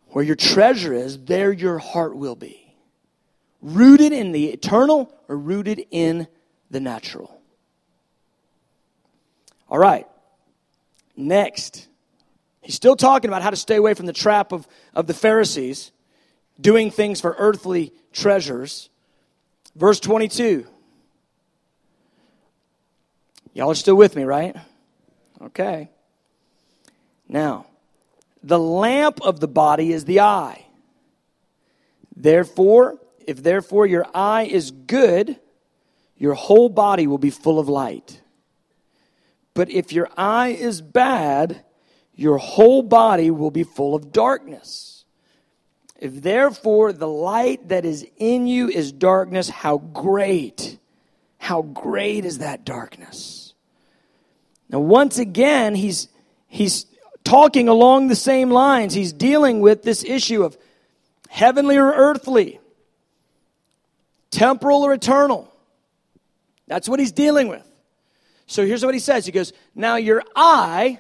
[0.09, 2.63] Where your treasure is, there your heart will be
[3.63, 6.27] rooted in the eternal or rooted in
[6.71, 7.41] the natural.
[9.69, 10.07] All right.
[11.17, 11.87] Next,
[12.61, 15.93] he's still talking about how to stay away from the trap of, of the Pharisees,
[16.61, 18.91] doing things for earthly treasures.
[19.77, 20.67] Verse 22.
[23.55, 24.57] Y'all are still with me, right?
[25.41, 25.91] Okay.
[27.29, 27.67] Now,
[28.43, 30.67] the lamp of the body is the eye.
[32.15, 35.39] Therefore, if therefore your eye is good,
[36.17, 38.21] your whole body will be full of light.
[39.55, 41.65] But if your eye is bad,
[42.15, 45.05] your whole body will be full of darkness.
[45.99, 50.79] If therefore the light that is in you is darkness, how great,
[51.39, 53.42] how great is that darkness?
[54.73, 56.09] Now, once again, he's,
[56.49, 56.87] he's
[57.23, 58.95] talking along the same lines.
[58.95, 60.57] He's dealing with this issue of
[61.29, 62.59] heavenly or earthly
[64.33, 65.53] temporal or eternal.
[66.67, 67.63] That's what he's dealing with.
[68.47, 70.99] So here's what he says He goes, Now your eye,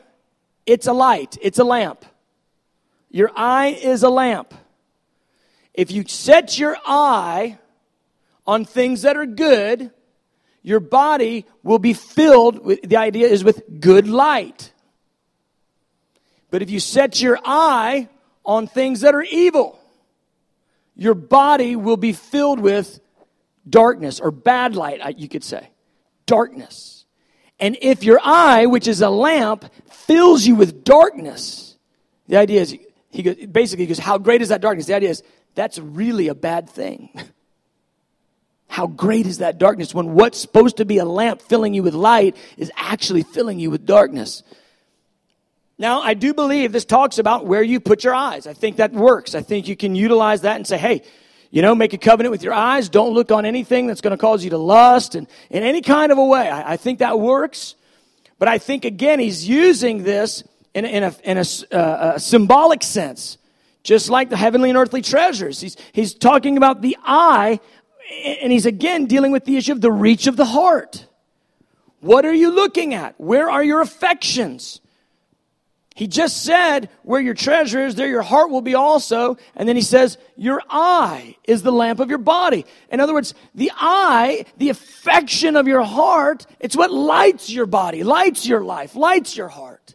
[0.65, 2.05] it's a light, it's a lamp.
[3.11, 4.55] Your eye is a lamp.
[5.75, 7.59] If you set your eye
[8.47, 9.91] on things that are good,
[10.63, 14.73] your body will be filled with, the idea is with good light.
[16.51, 18.09] But if you set your eye
[18.45, 19.79] on things that are evil,
[20.97, 23.01] your body will be filled with
[23.69, 25.71] darkness or bad light, you could say.
[26.27, 27.07] Darkness.
[27.59, 31.77] And if your eye, which is a lamp, fills you with darkness,
[32.29, 32.77] the idea is,
[33.11, 34.87] he goes, basically, he goes, How great is that darkness?
[34.87, 35.23] The idea is,
[35.55, 37.11] that's really a bad thing.
[38.73, 41.93] How great is that darkness when what's supposed to be a lamp filling you with
[41.93, 44.43] light is actually filling you with darkness?
[45.77, 48.47] Now, I do believe this talks about where you put your eyes.
[48.47, 49.35] I think that works.
[49.35, 51.03] I think you can utilize that and say, hey,
[51.51, 52.89] you know, make a covenant with your eyes.
[52.89, 56.11] Don't look on anything that's going to cause you to lust and in any kind
[56.11, 56.49] of a way.
[56.49, 57.75] I, I think that works.
[58.39, 61.45] But I think, again, he's using this in, in a, in a,
[61.77, 63.37] uh, a symbolic sense,
[63.83, 65.61] just like the heavenly and earthly treasures.
[65.61, 67.61] He's, he's talking about the eye
[68.25, 71.07] and he's again dealing with the issue of the reach of the heart.
[72.01, 73.19] What are you looking at?
[73.21, 74.81] Where are your affections?
[75.95, 79.37] He just said, where your treasure is, there your heart will be also.
[79.55, 82.65] And then he says, your eye is the lamp of your body.
[82.91, 88.05] In other words, the eye, the affection of your heart, it's what lights your body,
[88.05, 89.95] lights your life, lights your heart.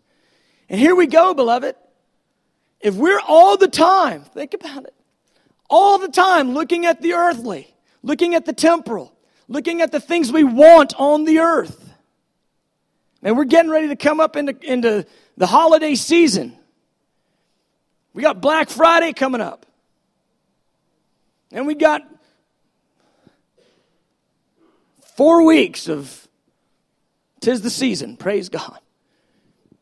[0.70, 1.76] And here we go, beloved.
[2.80, 4.94] If we're all the time, think about it,
[5.68, 7.74] all the time looking at the earthly,
[8.08, 9.14] looking at the temporal,
[9.50, 11.94] looking at the things we want on the earth.
[13.22, 16.58] And we're getting ready to come up into, into the holiday season.
[18.14, 19.66] We got Black Friday coming up.
[21.52, 22.02] And we got
[25.16, 26.28] four weeks of
[27.42, 28.80] tis the season, praise God.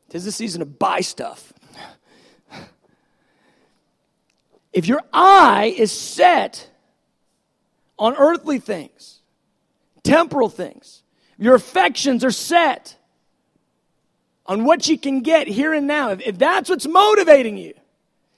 [0.10, 1.54] Tis the season to buy stuff.
[4.74, 6.70] If your eye is set
[7.98, 9.22] on earthly things,
[10.04, 11.04] temporal things.
[11.38, 12.96] Your affections are set
[14.46, 16.12] on what you can get here and now.
[16.12, 17.74] If, if that's what's motivating you,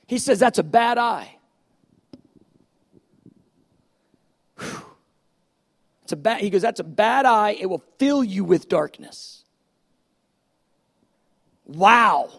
[0.07, 1.37] he says that's a bad eye.
[6.03, 7.57] It's a bad, he goes, that's a bad eye.
[7.59, 9.43] It will fill you with darkness.
[11.65, 12.29] Wow.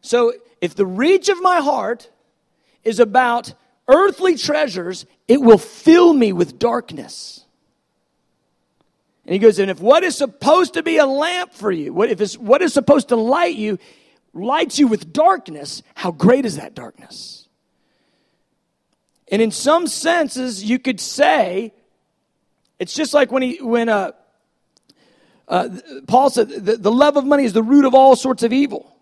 [0.00, 2.08] So if the reach of my heart
[2.84, 3.54] is about
[3.88, 7.44] earthly treasures, it will fill me with darkness.
[9.26, 12.10] And he goes, and if what is supposed to be a lamp for you, what
[12.10, 13.78] if it's what is supposed to light you,
[14.34, 17.48] lights you with darkness, how great is that darkness?
[19.28, 21.72] And in some senses, you could say,
[22.78, 24.12] it's just like when he when uh,
[25.48, 25.68] uh
[26.06, 28.93] Paul said the, the love of money is the root of all sorts of evil.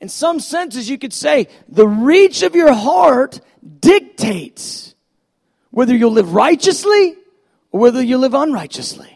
[0.00, 3.40] In some senses, you could say the reach of your heart
[3.80, 4.94] dictates
[5.70, 7.16] whether you'll live righteously
[7.72, 9.10] or whether you live unrighteously.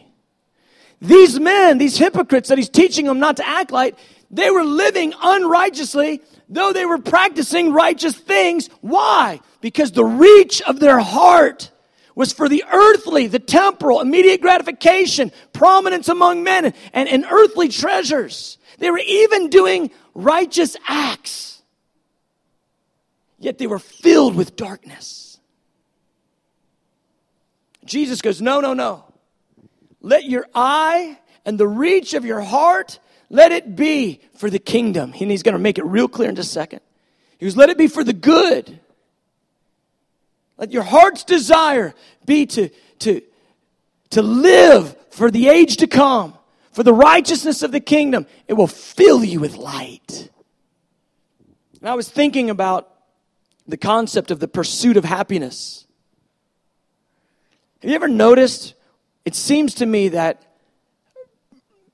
[1.01, 3.97] These men, these hypocrites that he's teaching them not to act like,
[4.31, 8.69] they were living unrighteously, though they were practicing righteous things.
[8.81, 9.39] Why?
[9.61, 11.71] Because the reach of their heart
[12.15, 18.57] was for the earthly, the temporal, immediate gratification, prominence among men, and, and earthly treasures.
[18.77, 19.91] They were even doing
[20.23, 21.61] righteous acts,
[23.37, 25.39] yet they were filled with darkness.
[27.85, 29.05] Jesus goes, No, no, no.
[30.01, 35.13] Let your eye and the reach of your heart, let it be for the kingdom.
[35.19, 36.81] And he's going to make it real clear in just a second.
[37.37, 38.79] He goes, Let it be for the good.
[40.57, 41.93] Let your heart's desire
[42.25, 43.21] be to, to,
[44.11, 46.33] to live for the age to come
[46.71, 50.29] for the righteousness of the kingdom, it will fill you with light.
[51.79, 52.93] And I was thinking about
[53.67, 55.85] the concept of the pursuit of happiness.
[57.81, 58.73] Have you ever noticed?
[59.25, 60.43] It seems to me that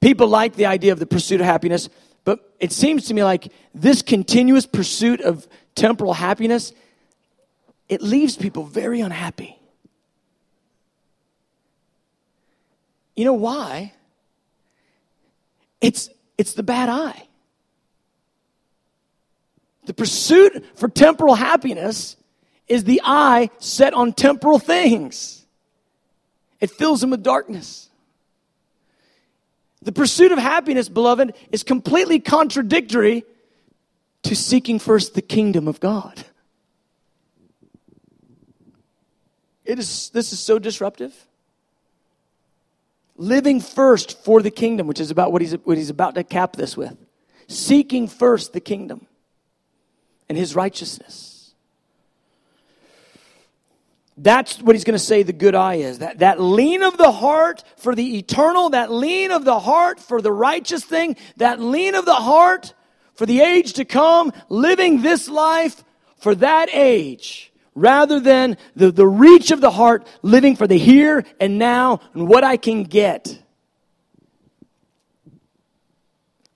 [0.01, 1.89] people like the idea of the pursuit of happiness,
[2.23, 6.73] but it seems to me like this continuous pursuit of temporal happiness,
[7.89, 9.59] it leaves people very unhappy.
[13.15, 13.93] You know why?
[15.85, 17.27] It's, it's the bad eye.
[19.85, 22.15] The pursuit for temporal happiness
[22.67, 25.45] is the eye set on temporal things.
[26.59, 27.87] It fills them with darkness.
[29.83, 33.23] The pursuit of happiness, beloved, is completely contradictory
[34.23, 36.25] to seeking first the kingdom of God.
[39.63, 41.13] It is, this is so disruptive
[43.17, 46.55] living first for the kingdom, which is about what he's, what he's about to cap
[46.55, 46.97] this with.
[47.47, 49.07] Seeking first the kingdom
[50.27, 51.53] and his righteousness.
[54.17, 55.99] That's what he's going to say the good eye is.
[55.99, 60.21] That, that lean of the heart for the eternal, that lean of the heart for
[60.21, 62.73] the righteous thing, that lean of the heart
[63.13, 65.83] for the age to come, living this life
[66.17, 71.25] for that age, rather than the, the reach of the heart, living for the here
[71.39, 73.37] and now and what I can get.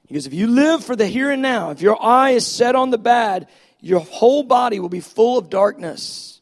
[0.07, 2.89] Because if you live for the here and now, if your eye is set on
[2.89, 3.47] the bad,
[3.79, 6.41] your whole body will be full of darkness.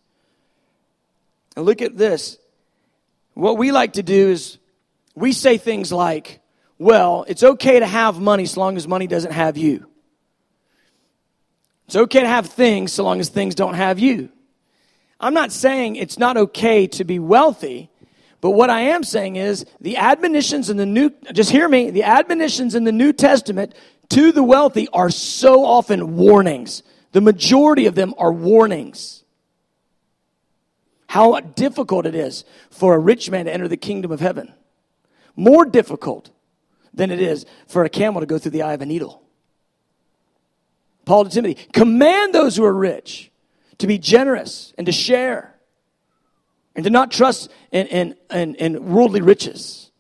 [1.56, 2.38] And look at this.
[3.34, 4.58] What we like to do is
[5.16, 6.40] we say things like,
[6.80, 9.88] well, it's okay to have money so long as money doesn't have you.
[11.88, 14.30] It's okay to have things so long as things don't have you.
[15.20, 17.90] I'm not saying it's not okay to be wealthy,
[18.40, 22.04] but what I am saying is the admonitions in the New, just hear me, the
[22.04, 23.74] admonitions in the New Testament
[24.10, 26.84] to the wealthy are so often warnings.
[27.14, 29.24] The majority of them are warnings.
[31.08, 34.54] How difficult it is for a rich man to enter the kingdom of heaven.
[35.36, 36.30] More difficult
[36.94, 39.24] than it is for a camel to go through the eye of a needle.
[41.06, 43.27] Paul to Timothy, command those who are rich
[43.80, 45.56] to be generous and to share
[46.76, 49.92] and to not trust in, in, in, in worldly riches.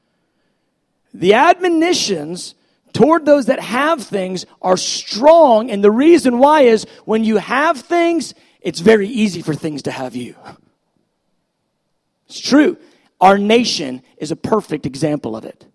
[1.14, 2.54] The admonitions
[2.94, 7.80] toward those that have things are strong, and the reason why is when you have
[7.82, 10.36] things, it's very easy for things to have you.
[12.28, 12.78] It's true.
[13.20, 15.66] Our nation is a perfect example of it.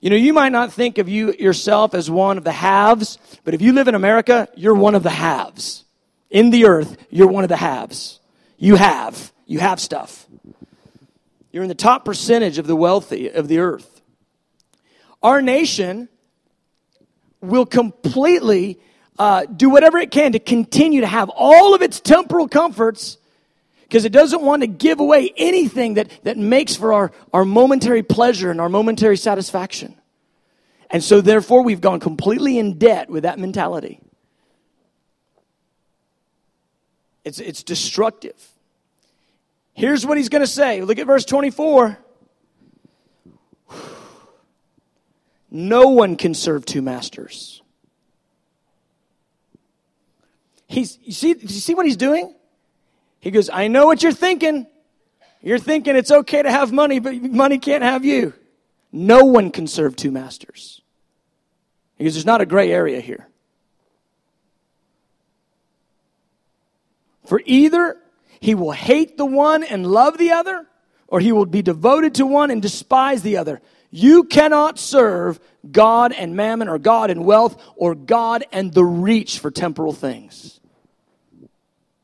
[0.00, 3.54] You know, you might not think of you yourself as one of the haves, but
[3.54, 5.84] if you live in America, you're one of the haves.
[6.32, 8.18] In the earth, you're one of the haves.
[8.56, 9.32] You have.
[9.46, 10.26] You have stuff.
[11.52, 14.00] You're in the top percentage of the wealthy of the earth.
[15.22, 16.08] Our nation
[17.42, 18.80] will completely
[19.18, 23.18] uh, do whatever it can to continue to have all of its temporal comforts
[23.82, 28.02] because it doesn't want to give away anything that, that makes for our, our momentary
[28.02, 29.94] pleasure and our momentary satisfaction.
[30.90, 34.00] And so, therefore, we've gone completely in debt with that mentality.
[37.24, 38.36] It's, it's destructive.
[39.74, 40.82] Here's what he's going to say.
[40.82, 41.98] Look at verse 24.
[45.50, 47.62] No one can serve two masters.
[50.66, 52.34] He's, you see, you see what he's doing?
[53.20, 54.66] He goes, I know what you're thinking.
[55.42, 58.32] You're thinking it's okay to have money, but money can't have you.
[58.90, 60.80] No one can serve two masters.
[61.98, 63.28] Because there's not a gray area here.
[67.32, 67.96] For either
[68.40, 70.66] he will hate the one and love the other,
[71.08, 73.62] or he will be devoted to one and despise the other.
[73.90, 79.38] You cannot serve God and mammon, or God and wealth, or God and the reach
[79.38, 80.60] for temporal things.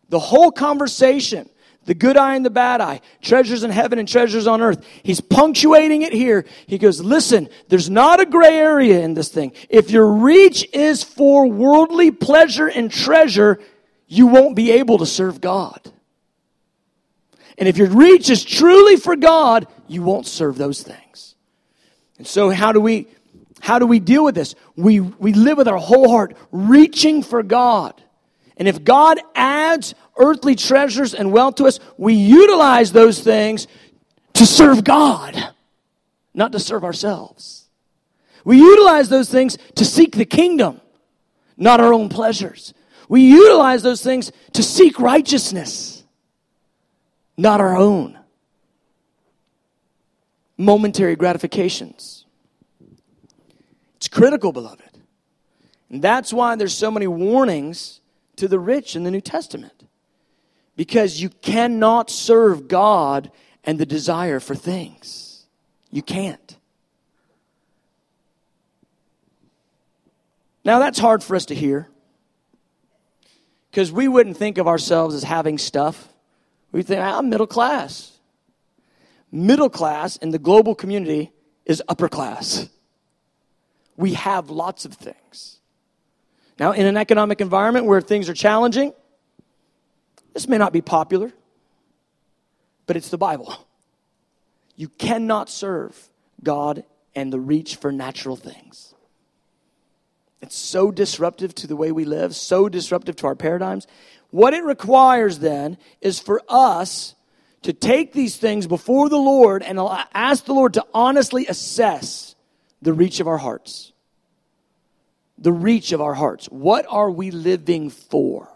[0.08, 1.50] The whole conversation,
[1.84, 4.82] the good eye and the bad eye, treasures in heaven and treasures on earth.
[5.02, 6.46] He's punctuating it here.
[6.66, 9.52] He goes, listen, there's not a gray area in this thing.
[9.68, 13.60] If your reach is for worldly pleasure and treasure,
[14.08, 15.80] you won't be able to serve God.
[17.58, 21.34] And if your reach is truly for God, you won't serve those things.
[22.16, 23.08] And so how do we
[23.60, 24.54] how do we deal with this?
[24.76, 28.00] We we live with our whole heart reaching for God.
[28.56, 33.68] And if God adds earthly treasures and wealth to us, we utilize those things
[34.34, 35.52] to serve God,
[36.34, 37.68] not to serve ourselves.
[38.44, 40.80] We utilize those things to seek the kingdom,
[41.56, 42.72] not our own pleasures.
[43.08, 46.04] We utilize those things to seek righteousness,
[47.36, 48.18] not our own
[50.58, 52.26] momentary gratifications.
[53.96, 54.82] It's critical, beloved.
[55.90, 58.00] And that's why there's so many warnings
[58.36, 59.84] to the rich in the New Testament.
[60.76, 63.30] Because you cannot serve God
[63.64, 65.46] and the desire for things.
[65.90, 66.56] You can't.
[70.64, 71.88] Now, that's hard for us to hear.
[73.78, 76.08] Because we wouldn't think of ourselves as having stuff.
[76.72, 78.10] We think, ah, I'm middle class.
[79.30, 81.30] Middle class in the global community
[81.64, 82.68] is upper class.
[83.96, 85.60] We have lots of things.
[86.58, 88.94] Now, in an economic environment where things are challenging,
[90.34, 91.32] this may not be popular,
[92.88, 93.64] but it's the Bible.
[94.74, 95.96] You cannot serve
[96.42, 96.82] God
[97.14, 98.87] and the reach for natural things.
[100.40, 103.86] It's so disruptive to the way we live, so disruptive to our paradigms.
[104.30, 107.14] What it requires then is for us
[107.62, 109.80] to take these things before the Lord and
[110.14, 112.36] ask the Lord to honestly assess
[112.80, 113.92] the reach of our hearts
[115.38, 116.46] the reach of our hearts.
[116.46, 118.48] What are we living for?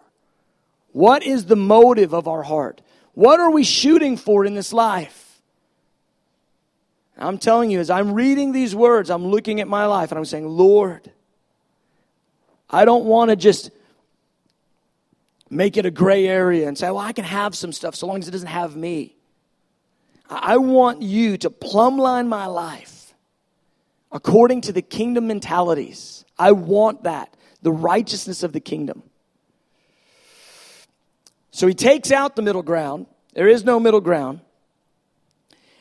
[0.89, 2.83] What is the motive of our heart?
[3.15, 5.41] What are we shooting for in this life?
[7.17, 10.25] I'm telling you, as I'm reading these words, I'm looking at my life and I'm
[10.25, 11.13] saying, Lord,
[12.73, 13.71] I don't want to just
[15.51, 18.19] make it a gray area and say, well, I can have some stuff so long
[18.19, 19.15] as it doesn't have me.
[20.31, 23.13] I want you to plumb line my life
[24.11, 26.25] according to the kingdom mentalities.
[26.39, 29.03] I want that, the righteousness of the kingdom.
[31.51, 33.07] So he takes out the middle ground.
[33.35, 34.41] There is no middle ground.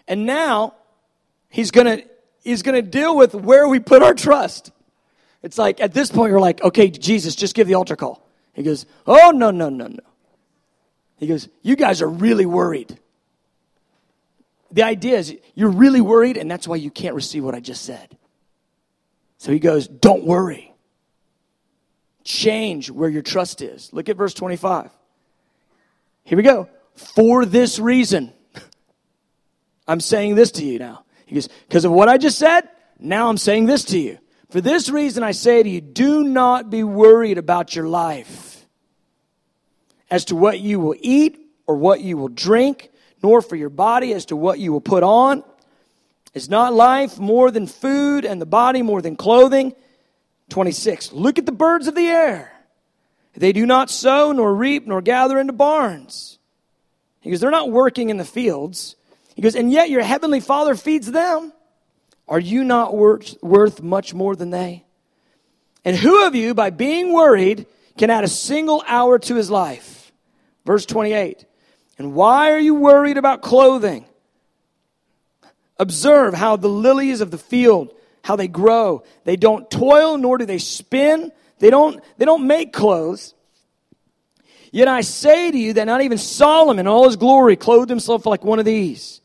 [0.07, 0.73] And now
[1.49, 2.05] he's going to
[2.43, 4.71] he's going to deal with where we put our trust.
[5.43, 8.63] It's like at this point you're like, "Okay, Jesus, just give the altar call." He
[8.63, 10.03] goes, "Oh, no, no, no, no."
[11.17, 12.97] He goes, "You guys are really worried."
[14.71, 17.83] The idea is you're really worried and that's why you can't receive what I just
[17.83, 18.17] said.
[19.37, 20.73] So he goes, "Don't worry.
[22.23, 24.91] Change where your trust is." Look at verse 25.
[26.23, 26.69] Here we go.
[26.95, 28.31] For this reason,
[29.87, 31.03] I'm saying this to you now.
[31.25, 32.67] He goes, because of what I just said,
[32.99, 34.17] now I'm saying this to you.
[34.51, 38.65] For this reason, I say to you, do not be worried about your life
[40.09, 42.89] as to what you will eat or what you will drink,
[43.23, 45.45] nor for your body as to what you will put on.
[46.33, 49.73] Is not life more than food and the body more than clothing?
[50.49, 51.13] 26.
[51.13, 52.51] Look at the birds of the air.
[53.33, 56.39] They do not sow, nor reap, nor gather into barns.
[57.21, 58.97] He goes, They're not working in the fields.
[59.33, 61.53] He goes, And yet your heavenly Father feeds them.
[62.27, 64.85] Are you not worth, worth much more than they?
[65.83, 67.65] And who of you, by being worried,
[67.97, 70.11] can add a single hour to his life?
[70.65, 71.45] Verse 28.
[71.97, 74.05] And why are you worried about clothing?
[75.77, 77.93] Observe how the lilies of the field,
[78.23, 79.03] how they grow.
[79.23, 81.31] They don't toil, nor do they spin.
[81.59, 83.33] They don't, they don't make clothes.
[84.71, 88.25] Yet I say to you that not even Solomon in all his glory clothed himself
[88.25, 89.21] like one of these.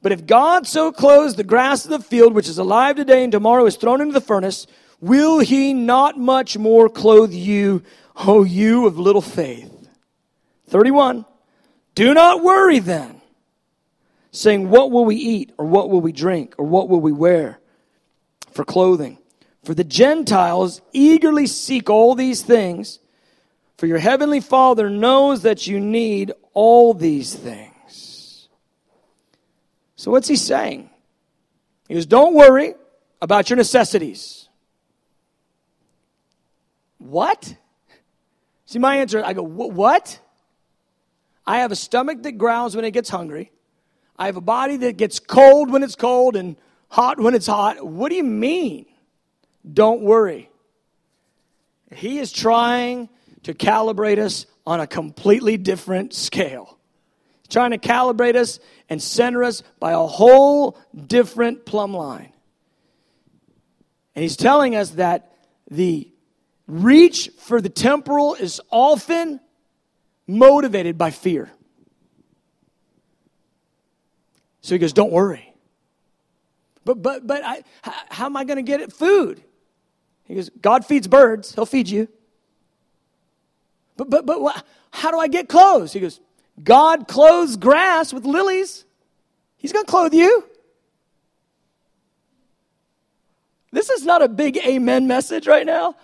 [0.00, 3.32] But if God so clothes the grass of the field, which is alive today and
[3.32, 4.66] tomorrow is thrown into the furnace,
[5.00, 7.82] will he not much more clothe you,
[8.16, 9.88] O you of little faith?
[10.68, 11.24] 31.
[11.94, 13.20] Do not worry then,
[14.30, 17.58] saying, What will we eat, or what will we drink, or what will we wear
[18.52, 19.18] for clothing?
[19.64, 23.00] For the Gentiles eagerly seek all these things,
[23.76, 27.74] for your heavenly Father knows that you need all these things.
[29.98, 30.88] So, what's he saying?
[31.88, 32.74] He goes, Don't worry
[33.20, 34.48] about your necessities.
[36.98, 37.56] What?
[38.64, 40.20] See, my answer, I go, What?
[41.44, 43.50] I have a stomach that growls when it gets hungry.
[44.16, 46.56] I have a body that gets cold when it's cold and
[46.88, 47.84] hot when it's hot.
[47.84, 48.86] What do you mean?
[49.70, 50.48] Don't worry.
[51.92, 53.08] He is trying
[53.42, 56.78] to calibrate us on a completely different scale.
[57.42, 62.32] He's trying to calibrate us and center us by a whole different plumb line.
[64.14, 65.32] And he's telling us that
[65.70, 66.10] the
[66.66, 69.40] reach for the temporal is often
[70.26, 71.50] motivated by fear.
[74.60, 75.44] So he goes, Don't worry.
[76.84, 77.62] But, but, but I,
[78.08, 78.92] how am I going to get it?
[78.92, 79.42] Food.
[80.24, 82.08] He goes, God feeds birds, He'll feed you.
[83.96, 85.92] But, but, but how do I get clothes?
[85.92, 86.20] He goes,
[86.62, 88.84] God clothes grass with lilies.
[89.56, 90.44] He's going to clothe you.
[93.70, 95.94] This is not a big amen message right now,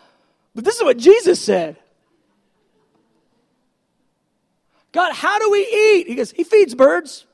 [0.55, 1.77] but this is what Jesus said.
[4.93, 6.07] God, how do we eat?
[6.07, 7.27] He goes, He feeds birds.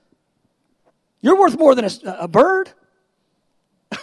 [1.21, 1.91] You're worth more than a,
[2.21, 2.71] a bird.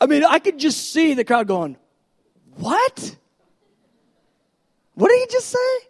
[0.00, 1.76] I mean, I could just see the crowd going,
[2.56, 3.16] What?
[4.94, 5.89] What did he just say?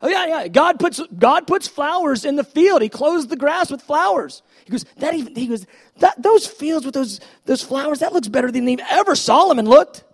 [0.00, 0.48] Oh yeah, yeah.
[0.48, 2.82] God puts God puts flowers in the field.
[2.82, 4.42] He clothes the grass with flowers.
[4.64, 5.66] He goes, that even he goes,
[5.98, 10.04] that those fields with those those flowers, that looks better than even ever Solomon looked.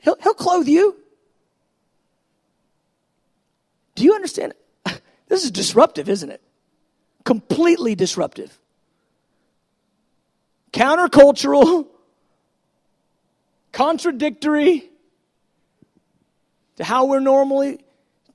[0.00, 0.96] He'll, he'll clothe you.
[3.94, 4.54] Do you understand?
[5.28, 6.42] This is disruptive, isn't it?
[7.24, 8.58] Completely disruptive
[10.72, 11.86] countercultural,
[13.72, 14.91] contradictory
[16.76, 17.80] to how we're normally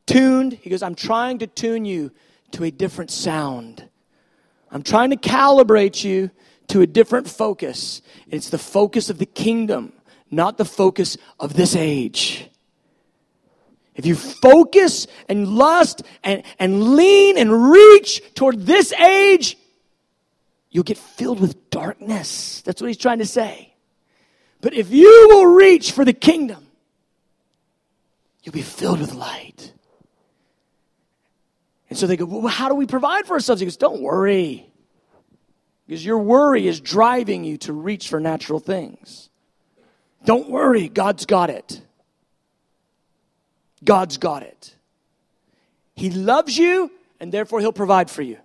[0.05, 0.53] tuned.
[0.53, 2.11] He goes, I'm trying to tune you
[2.51, 3.87] to a different sound.
[4.71, 6.31] I'm trying to calibrate you
[6.67, 8.01] to a different focus.
[8.29, 9.93] It's the focus of the kingdom,
[10.29, 12.49] not the focus of this age.
[13.95, 19.57] If you focus and lust and, and lean and reach toward this age,
[20.69, 22.61] you'll get filled with darkness.
[22.61, 23.73] That's what he's trying to say.
[24.61, 26.66] But if you will reach for the kingdom,
[28.43, 29.73] you'll be filled with light.
[31.89, 33.61] And so they go, well, how do we provide for ourselves?
[33.61, 34.69] He goes, don't worry.
[35.85, 39.29] Because your worry is driving you to reach for natural things.
[40.25, 41.81] Don't worry, God's got it.
[43.83, 44.75] God's got it.
[45.95, 48.37] He loves you, and therefore He'll provide for you.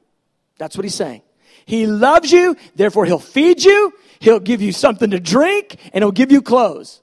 [0.59, 1.23] That's what He's saying.
[1.67, 6.13] He loves you, therefore He'll feed you, He'll give you something to drink, and He'll
[6.13, 7.02] give you clothes.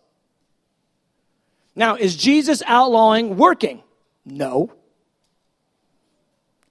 [1.80, 3.82] Now, is Jesus outlawing working?
[4.25, 4.69] No.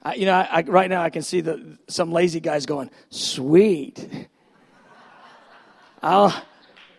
[0.03, 2.91] I, you know, I, I, right now I can see the, some lazy guys going,
[3.09, 4.29] sweet.
[6.03, 6.43] I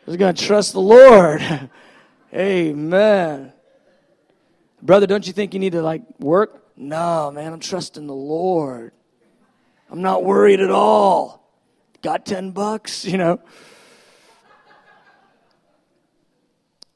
[0.08, 1.70] was going to trust the Lord.
[2.34, 3.54] Amen.
[4.82, 6.66] Brother, don't you think you need to like work?
[6.76, 8.92] No, man, I'm trusting the Lord.
[9.92, 11.48] I'm not worried at all.
[12.02, 13.40] Got 10 bucks, you know.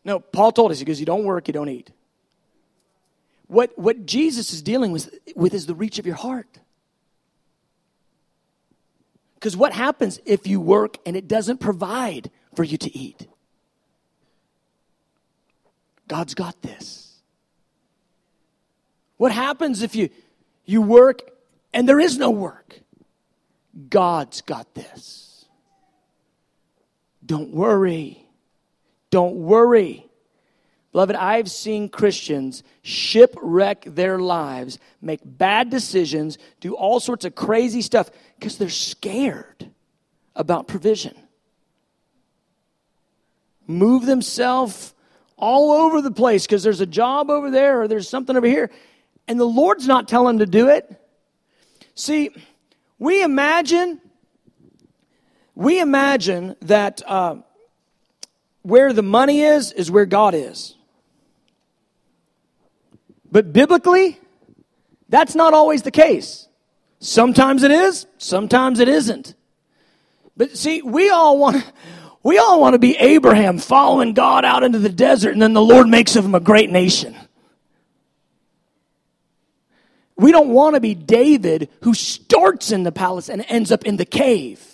[0.06, 1.92] No, Paul told us, he goes, You don't work, you don't eat.
[3.48, 6.60] What, what Jesus is dealing with, with is the reach of your heart.
[9.36, 13.28] Because what happens if you work and it doesn't provide for you to eat?
[16.08, 17.22] God's got this.
[19.18, 20.10] What happens if you,
[20.66, 21.22] you work
[21.74, 22.80] and there is no work?
[23.90, 25.46] God's got this.
[27.26, 28.23] Don't worry.
[29.14, 30.08] Don't worry.
[30.92, 37.84] Beloved, I've seen Christians shipwreck their lives, make bad decisions, do all sorts of crazy
[37.84, 38.10] stuff
[38.40, 39.70] because they're scared
[40.36, 41.16] about provision.
[43.68, 44.96] Move themselves
[45.38, 48.72] all over the place because there's a job over there or there's something over here.
[49.28, 50.92] And the Lord's not telling them to do it.
[51.94, 52.32] See,
[52.98, 54.02] we imagine,
[55.54, 57.36] we imagine that uh,
[58.64, 60.76] where the money is, is where God is.
[63.32, 64.20] But biblically,
[65.10, 66.48] that's not always the case.
[67.00, 69.36] Sometimes it is, sometimes it isn't.
[70.36, 71.64] But see, we all want
[72.24, 75.62] we all want to be Abraham following God out into the desert and then the
[75.62, 77.16] Lord makes of him a great nation.
[80.16, 83.98] We don't want to be David who starts in the palace and ends up in
[83.98, 84.73] the cave.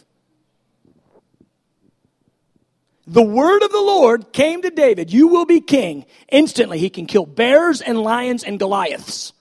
[3.09, 6.05] The word of the Lord came to David, you will be king.
[6.31, 9.33] Instantly, he can kill bears and lions and Goliaths.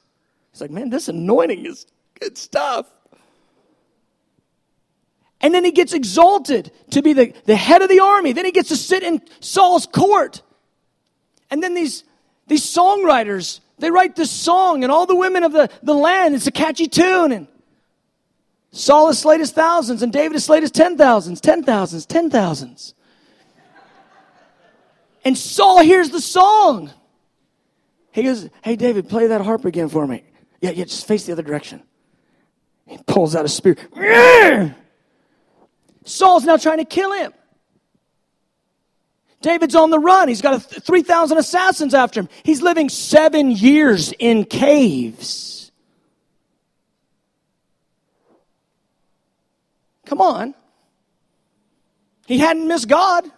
[0.53, 1.87] He's like, man, this anointing is
[2.19, 2.87] good stuff.
[5.43, 8.33] And then he gets exalted to be the, the head of the army.
[8.33, 10.43] Then he gets to sit in Saul's court.
[11.51, 12.05] And then these,
[12.47, 16.47] these songwriters, they write this song, and all the women of the, the land, it's
[16.47, 17.33] a catchy tune.
[17.33, 17.47] And
[18.73, 22.31] Saul has slayed his thousands, and David has slayed his ten thousands, ten thousands, ten
[22.31, 22.95] thousands.
[25.29, 26.91] And Saul hears the song.
[28.12, 30.24] He goes, Hey, David, play that harp again for me.
[30.62, 31.83] Yeah, yeah, just face the other direction.
[32.87, 33.76] He pulls out a spear.
[36.07, 37.35] Saul's now trying to kill him.
[39.43, 40.29] David's on the run.
[40.29, 42.31] He's got 3,000 assassins after him.
[42.43, 45.70] He's living seven years in caves.
[50.07, 50.55] Come on.
[52.26, 53.31] He hadn't missed God.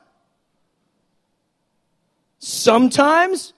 [2.40, 3.52] Sometimes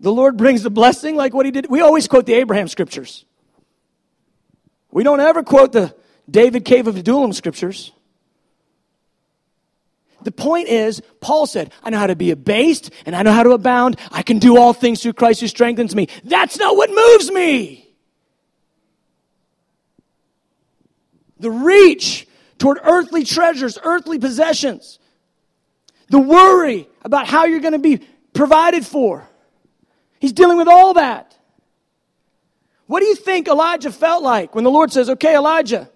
[0.00, 1.70] the Lord brings the blessing like what he did.
[1.70, 3.24] We always quote the Abraham scriptures.
[4.90, 5.94] We don't ever quote the
[6.28, 7.92] David Cave of Adullam scriptures.
[10.24, 13.42] The point is, Paul said, I know how to be abased and I know how
[13.44, 13.98] to abound.
[14.10, 16.08] I can do all things through Christ who strengthens me.
[16.24, 17.88] That's not what moves me.
[21.38, 22.28] The reach
[22.58, 25.00] toward earthly treasures, earthly possessions,
[26.12, 29.26] the worry about how you're going to be provided for.
[30.20, 31.36] He's dealing with all that.
[32.86, 35.88] What do you think Elijah felt like when the Lord says, Okay, Elijah,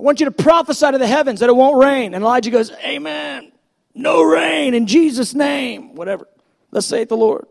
[0.00, 2.14] I want you to prophesy to the heavens that it won't rain?
[2.14, 3.52] And Elijah goes, Amen.
[3.94, 5.94] No rain in Jesus' name.
[5.94, 6.26] Whatever.
[6.70, 7.46] Let's say it the Lord.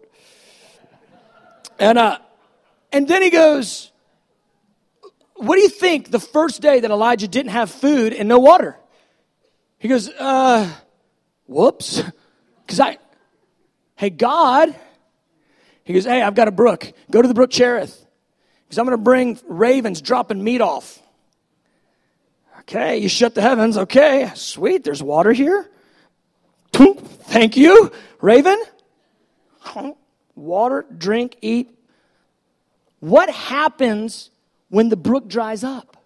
[1.78, 2.18] And, uh,
[2.92, 3.92] and then he goes,
[5.36, 8.76] What do you think the first day that Elijah didn't have food and no water?
[9.78, 10.74] He goes, uh,
[11.48, 12.02] Whoops.
[12.66, 12.98] Because I,
[13.98, 14.74] hey, God,
[15.84, 16.94] he goes, hey, I've got a brook.
[17.12, 18.08] Go to the brook Cherith.
[18.64, 21.04] Because I'm going to bring ravens dropping meat off.
[22.62, 23.78] Okay, you shut the heavens.
[23.78, 25.70] Okay, sweet, there's water here.
[26.72, 27.92] Thank you,
[28.22, 28.62] raven.
[30.36, 31.78] Water, drink, eat.
[33.00, 34.32] What happens
[34.70, 35.98] when the brook dries up?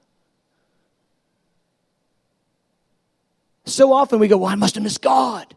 [3.68, 5.53] So often we go, well, I must have missed God.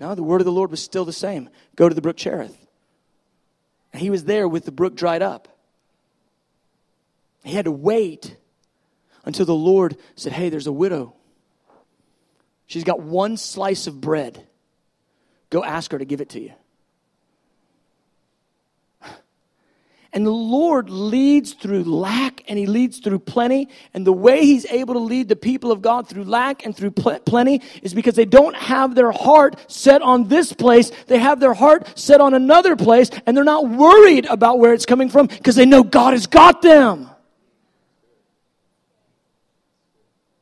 [0.00, 1.50] No, the word of the Lord was still the same.
[1.76, 2.56] Go to the brook Cherith.
[3.92, 5.48] And he was there with the brook dried up.
[7.44, 8.36] He had to wait
[9.24, 11.14] until the Lord said, Hey, there's a widow.
[12.66, 14.46] She's got one slice of bread.
[15.50, 16.52] Go ask her to give it to you.
[20.12, 23.68] And the Lord leads through lack and He leads through plenty.
[23.92, 26.92] And the way He's able to lead the people of God through lack and through
[26.92, 30.90] pl- plenty is because they don't have their heart set on this place.
[31.06, 34.86] They have their heart set on another place and they're not worried about where it's
[34.86, 37.10] coming from because they know God has got them.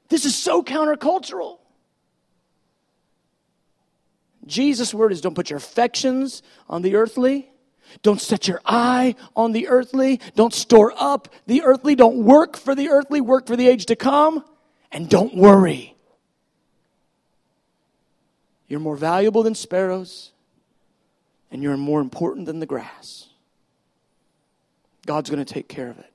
[0.09, 1.59] This is so countercultural.
[4.47, 7.51] Jesus' word is don't put your affections on the earthly
[8.03, 10.21] don't set your eye on the earthly.
[10.35, 11.95] Don't store up the earthly.
[11.95, 13.21] Don't work for the earthly.
[13.21, 14.45] Work for the age to come.
[14.93, 15.97] And don't worry.
[18.69, 20.33] You're more valuable than sparrows,
[21.51, 23.29] and you're more important than the grass.
[25.07, 26.13] God's going to take care of it.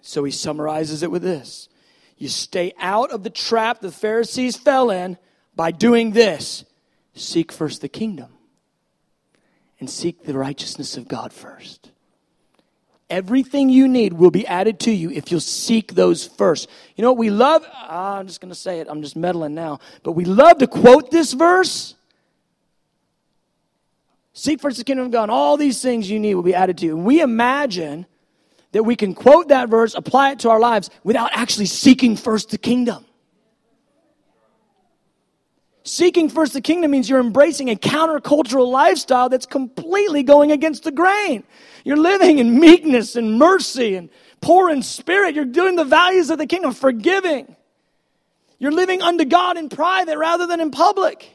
[0.00, 1.68] So he summarizes it with this
[2.18, 5.18] You stay out of the trap the Pharisees fell in
[5.56, 6.64] by doing this
[7.14, 8.33] seek first the kingdom
[9.84, 11.90] and seek the righteousness of God first.
[13.10, 16.70] Everything you need will be added to you if you'll seek those first.
[16.96, 17.66] You know what we love?
[17.70, 18.86] Ah, I'm just going to say it.
[18.88, 19.80] I'm just meddling now.
[20.02, 21.96] But we love to quote this verse.
[24.32, 25.28] Seek first the kingdom of God.
[25.28, 26.96] All these things you need will be added to you.
[26.96, 28.06] We imagine
[28.72, 32.48] that we can quote that verse, apply it to our lives without actually seeking first
[32.48, 33.04] the kingdom.
[35.86, 40.90] Seeking first the kingdom means you're embracing a countercultural lifestyle that's completely going against the
[40.90, 41.44] grain.
[41.84, 44.08] You're living in meekness and mercy and
[44.40, 45.34] poor in spirit.
[45.34, 47.54] You're doing the values of the kingdom, forgiving.
[48.58, 51.30] You're living unto God in private rather than in public.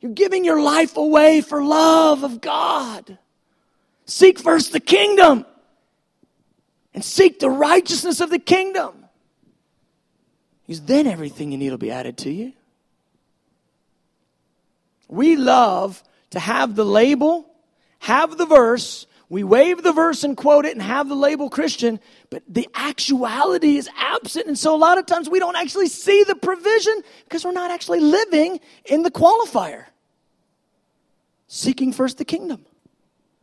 [0.00, 3.16] You're giving your life away for love of God.
[4.04, 5.46] Seek first the kingdom
[6.92, 9.06] and seek the righteousness of the kingdom.
[10.66, 12.52] Because then everything you need will be added to you.
[15.08, 17.50] We love to have the label,
[18.00, 22.00] have the verse, we wave the verse and quote it and have the label Christian,
[22.30, 24.46] but the actuality is absent.
[24.46, 27.70] And so a lot of times we don't actually see the provision because we're not
[27.70, 29.84] actually living in the qualifier.
[31.46, 32.64] Seeking first the kingdom.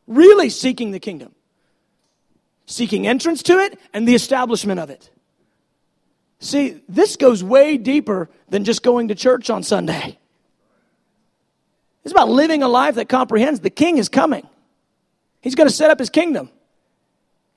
[0.08, 1.36] Really seeking the kingdom.
[2.66, 5.12] Seeking entrance to it and the establishment of it.
[6.40, 10.18] See, this goes way deeper than just going to church on Sunday.
[12.06, 14.48] It's about living a life that comprehends the king is coming.
[15.42, 16.50] He's going to set up his kingdom.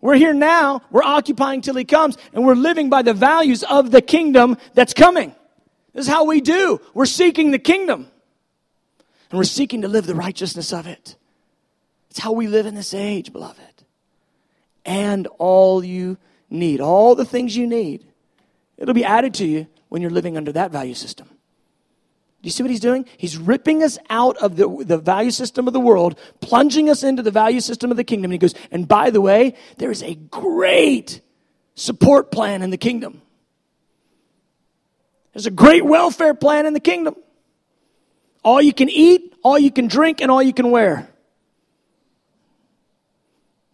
[0.00, 3.90] We're here now, we're occupying till he comes, and we're living by the values of
[3.90, 5.34] the kingdom that's coming.
[5.92, 6.80] This is how we do.
[6.94, 8.08] We're seeking the kingdom.
[9.30, 11.16] And we're seeking to live the righteousness of it.
[12.10, 13.60] It's how we live in this age, beloved.
[14.84, 16.16] And all you
[16.48, 18.06] need, all the things you need,
[18.78, 21.28] it'll be added to you when you're living under that value system.
[22.40, 23.04] Do you see what he's doing?
[23.16, 27.22] He's ripping us out of the, the value system of the world, plunging us into
[27.22, 28.30] the value system of the kingdom.
[28.30, 31.20] And he goes, and by the way, there is a great
[31.74, 33.22] support plan in the kingdom.
[35.32, 37.16] There's a great welfare plan in the kingdom.
[38.44, 41.08] All you can eat, all you can drink, and all you can wear.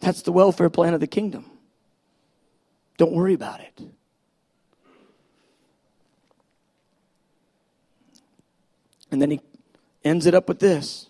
[0.00, 1.50] That's the welfare plan of the kingdom.
[2.96, 3.93] Don't worry about it.
[9.14, 9.40] And then he
[10.02, 11.06] ends it up with this.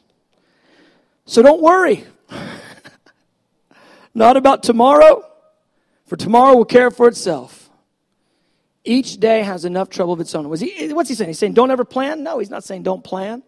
[1.24, 2.04] So don't worry.
[4.14, 5.24] Not about tomorrow,
[6.04, 7.70] for tomorrow will care for itself.
[8.84, 10.54] Each day has enough trouble of its own.
[10.58, 11.30] He, what's he saying?
[11.30, 12.22] He's saying, don't ever plan?
[12.22, 13.42] No, he's not saying don't plan.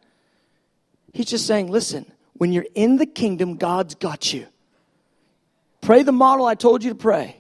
[1.13, 4.47] He's just saying, listen, when you're in the kingdom, God's got you.
[5.83, 7.37] Pray the model I told you to pray.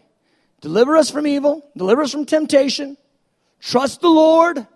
[0.60, 2.98] Deliver us from evil, deliver us from temptation,
[3.58, 4.66] trust the Lord,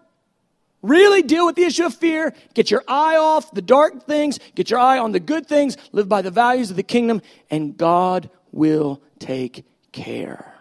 [0.83, 2.35] Really deal with the issue of fear.
[2.55, 4.39] Get your eye off the dark things.
[4.55, 5.77] Get your eye on the good things.
[5.93, 7.21] Live by the values of the kingdom,
[7.51, 10.55] and God will take care.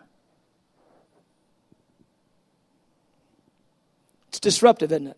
[4.27, 5.17] It's disruptive, isn't it?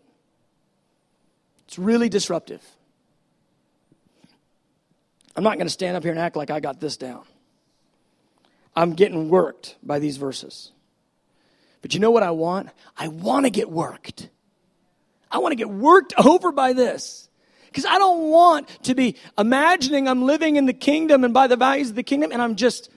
[1.66, 2.62] It's really disruptive.
[5.34, 7.24] I'm not going to stand up here and act like I got this down.
[8.76, 10.70] I'm getting worked by these verses.
[11.80, 12.70] But you know what I want?
[12.96, 14.28] I want to get worked.
[15.32, 17.28] I want to get worked over by this.
[17.66, 21.56] Because I don't want to be imagining I'm living in the kingdom and by the
[21.56, 22.90] values of the kingdom and I'm just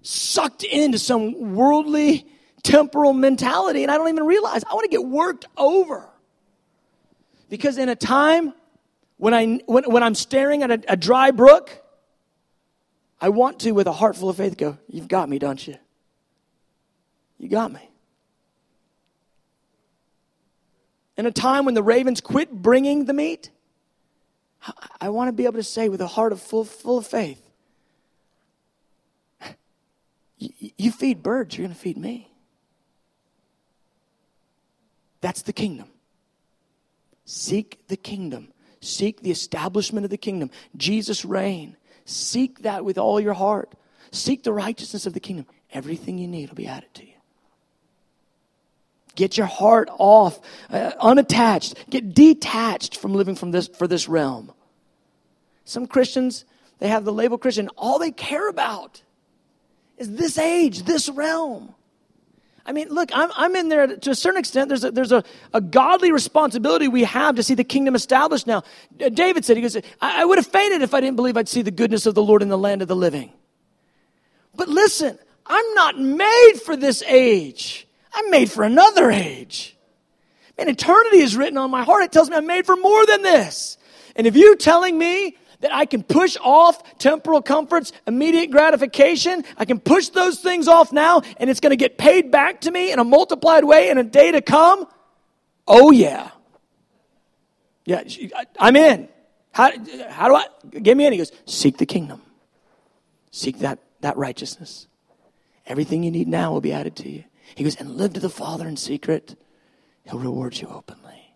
[0.00, 2.26] sucked into some worldly,
[2.62, 4.64] temporal mentality and I don't even realize.
[4.64, 6.08] I want to get worked over.
[7.50, 8.54] Because in a time
[9.18, 11.82] when, I, when, when I'm staring at a, a dry brook,
[13.20, 15.76] I want to, with a heart full of faith, go, You've got me, don't you?
[17.38, 17.91] You got me.
[21.22, 23.50] In a time when the ravens quit bringing the meat,
[25.00, 27.40] I want to be able to say with a heart of full, full of faith,
[30.36, 32.28] you feed birds, you're going to feed me.
[35.20, 35.86] That's the kingdom.
[37.24, 38.48] Seek the kingdom.
[38.80, 40.50] Seek the establishment of the kingdom.
[40.76, 41.76] Jesus' reign.
[42.04, 43.70] Seek that with all your heart.
[44.10, 45.46] Seek the righteousness of the kingdom.
[45.72, 47.11] Everything you need will be added to you.
[49.14, 50.40] Get your heart off,
[50.70, 51.74] uh, unattached.
[51.90, 54.52] Get detached from living from this for this realm.
[55.64, 56.44] Some Christians,
[56.78, 57.68] they have the label Christian.
[57.76, 59.02] All they care about
[59.98, 61.74] is this age, this realm.
[62.64, 64.68] I mean, look, I'm, I'm in there to a certain extent.
[64.68, 68.62] There's, a, there's a, a godly responsibility we have to see the kingdom established now.
[68.96, 71.62] David said, he goes, I, I would have fainted if I didn't believe I'd see
[71.62, 73.32] the goodness of the Lord in the land of the living.
[74.54, 77.86] But listen, I'm not made for this age.
[78.14, 79.76] I'm made for another age.
[80.58, 82.02] Man, eternity is written on my heart.
[82.02, 83.78] It tells me I'm made for more than this.
[84.16, 89.44] And if you're telling me that I can push off temporal comforts, immediate gratification.
[89.56, 92.70] I can push those things off now and it's going to get paid back to
[92.70, 94.86] me in a multiplied way in a day to come.
[95.66, 96.30] Oh, yeah.
[97.84, 98.02] Yeah,
[98.58, 99.08] I'm in.
[99.52, 99.70] How,
[100.08, 100.46] how do I
[100.80, 101.12] get me in?
[101.12, 102.22] He goes, Seek the kingdom,
[103.30, 104.86] seek that, that righteousness.
[105.66, 107.24] Everything you need now will be added to you.
[107.54, 109.36] He goes, And live to the Father in secret,
[110.04, 111.34] He'll reward you openly.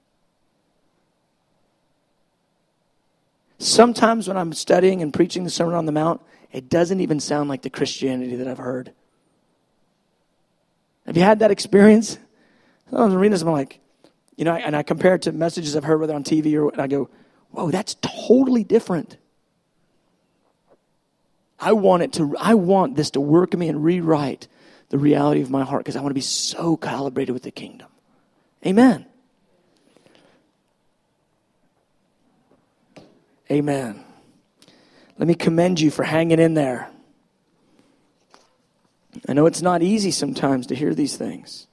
[3.59, 6.21] Sometimes when I'm studying and preaching the Sermon on the Mount,
[6.53, 8.93] it doesn't even sound like the Christianity that I've heard.
[11.07, 12.19] Have you had that experience?
[12.91, 13.81] Sometimes I'm reading this, I'm like,
[14.37, 16.81] you know, and I compare it to messages I've heard whether on TV or, and
[16.81, 17.09] I go,
[17.51, 19.17] whoa, that's totally different.
[21.59, 24.49] I want it to, I want this to work in me and rewrite
[24.89, 27.89] the reality of my heart because I want to be so calibrated with the kingdom.
[28.65, 29.07] Amen.
[33.51, 34.05] Amen.
[35.19, 36.91] Let me commend you for hanging in there.
[39.29, 41.67] I know it's not easy sometimes to hear these things.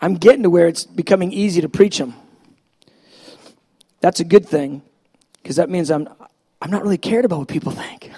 [0.00, 2.14] I'm getting to where it's becoming easy to preach them.
[4.00, 4.82] That's a good thing
[5.42, 6.08] because that means I'm,
[6.60, 8.10] I'm not really cared about what people think.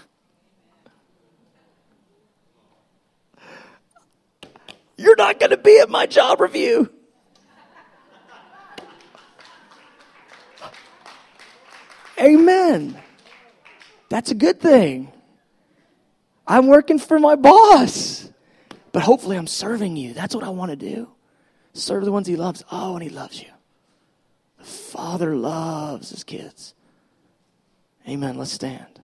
[4.98, 6.90] You're not going to be at my job review.
[12.20, 13.00] Amen.
[14.08, 15.12] That's a good thing.
[16.48, 18.28] I'm working for my boss,
[18.90, 20.14] but hopefully I'm serving you.
[20.14, 21.10] That's what I want to do.
[21.74, 22.64] Serve the ones he loves.
[22.72, 23.48] Oh, and he loves you.
[24.58, 26.74] The Father loves his kids.
[28.08, 28.36] Amen.
[28.36, 28.88] Let's stand.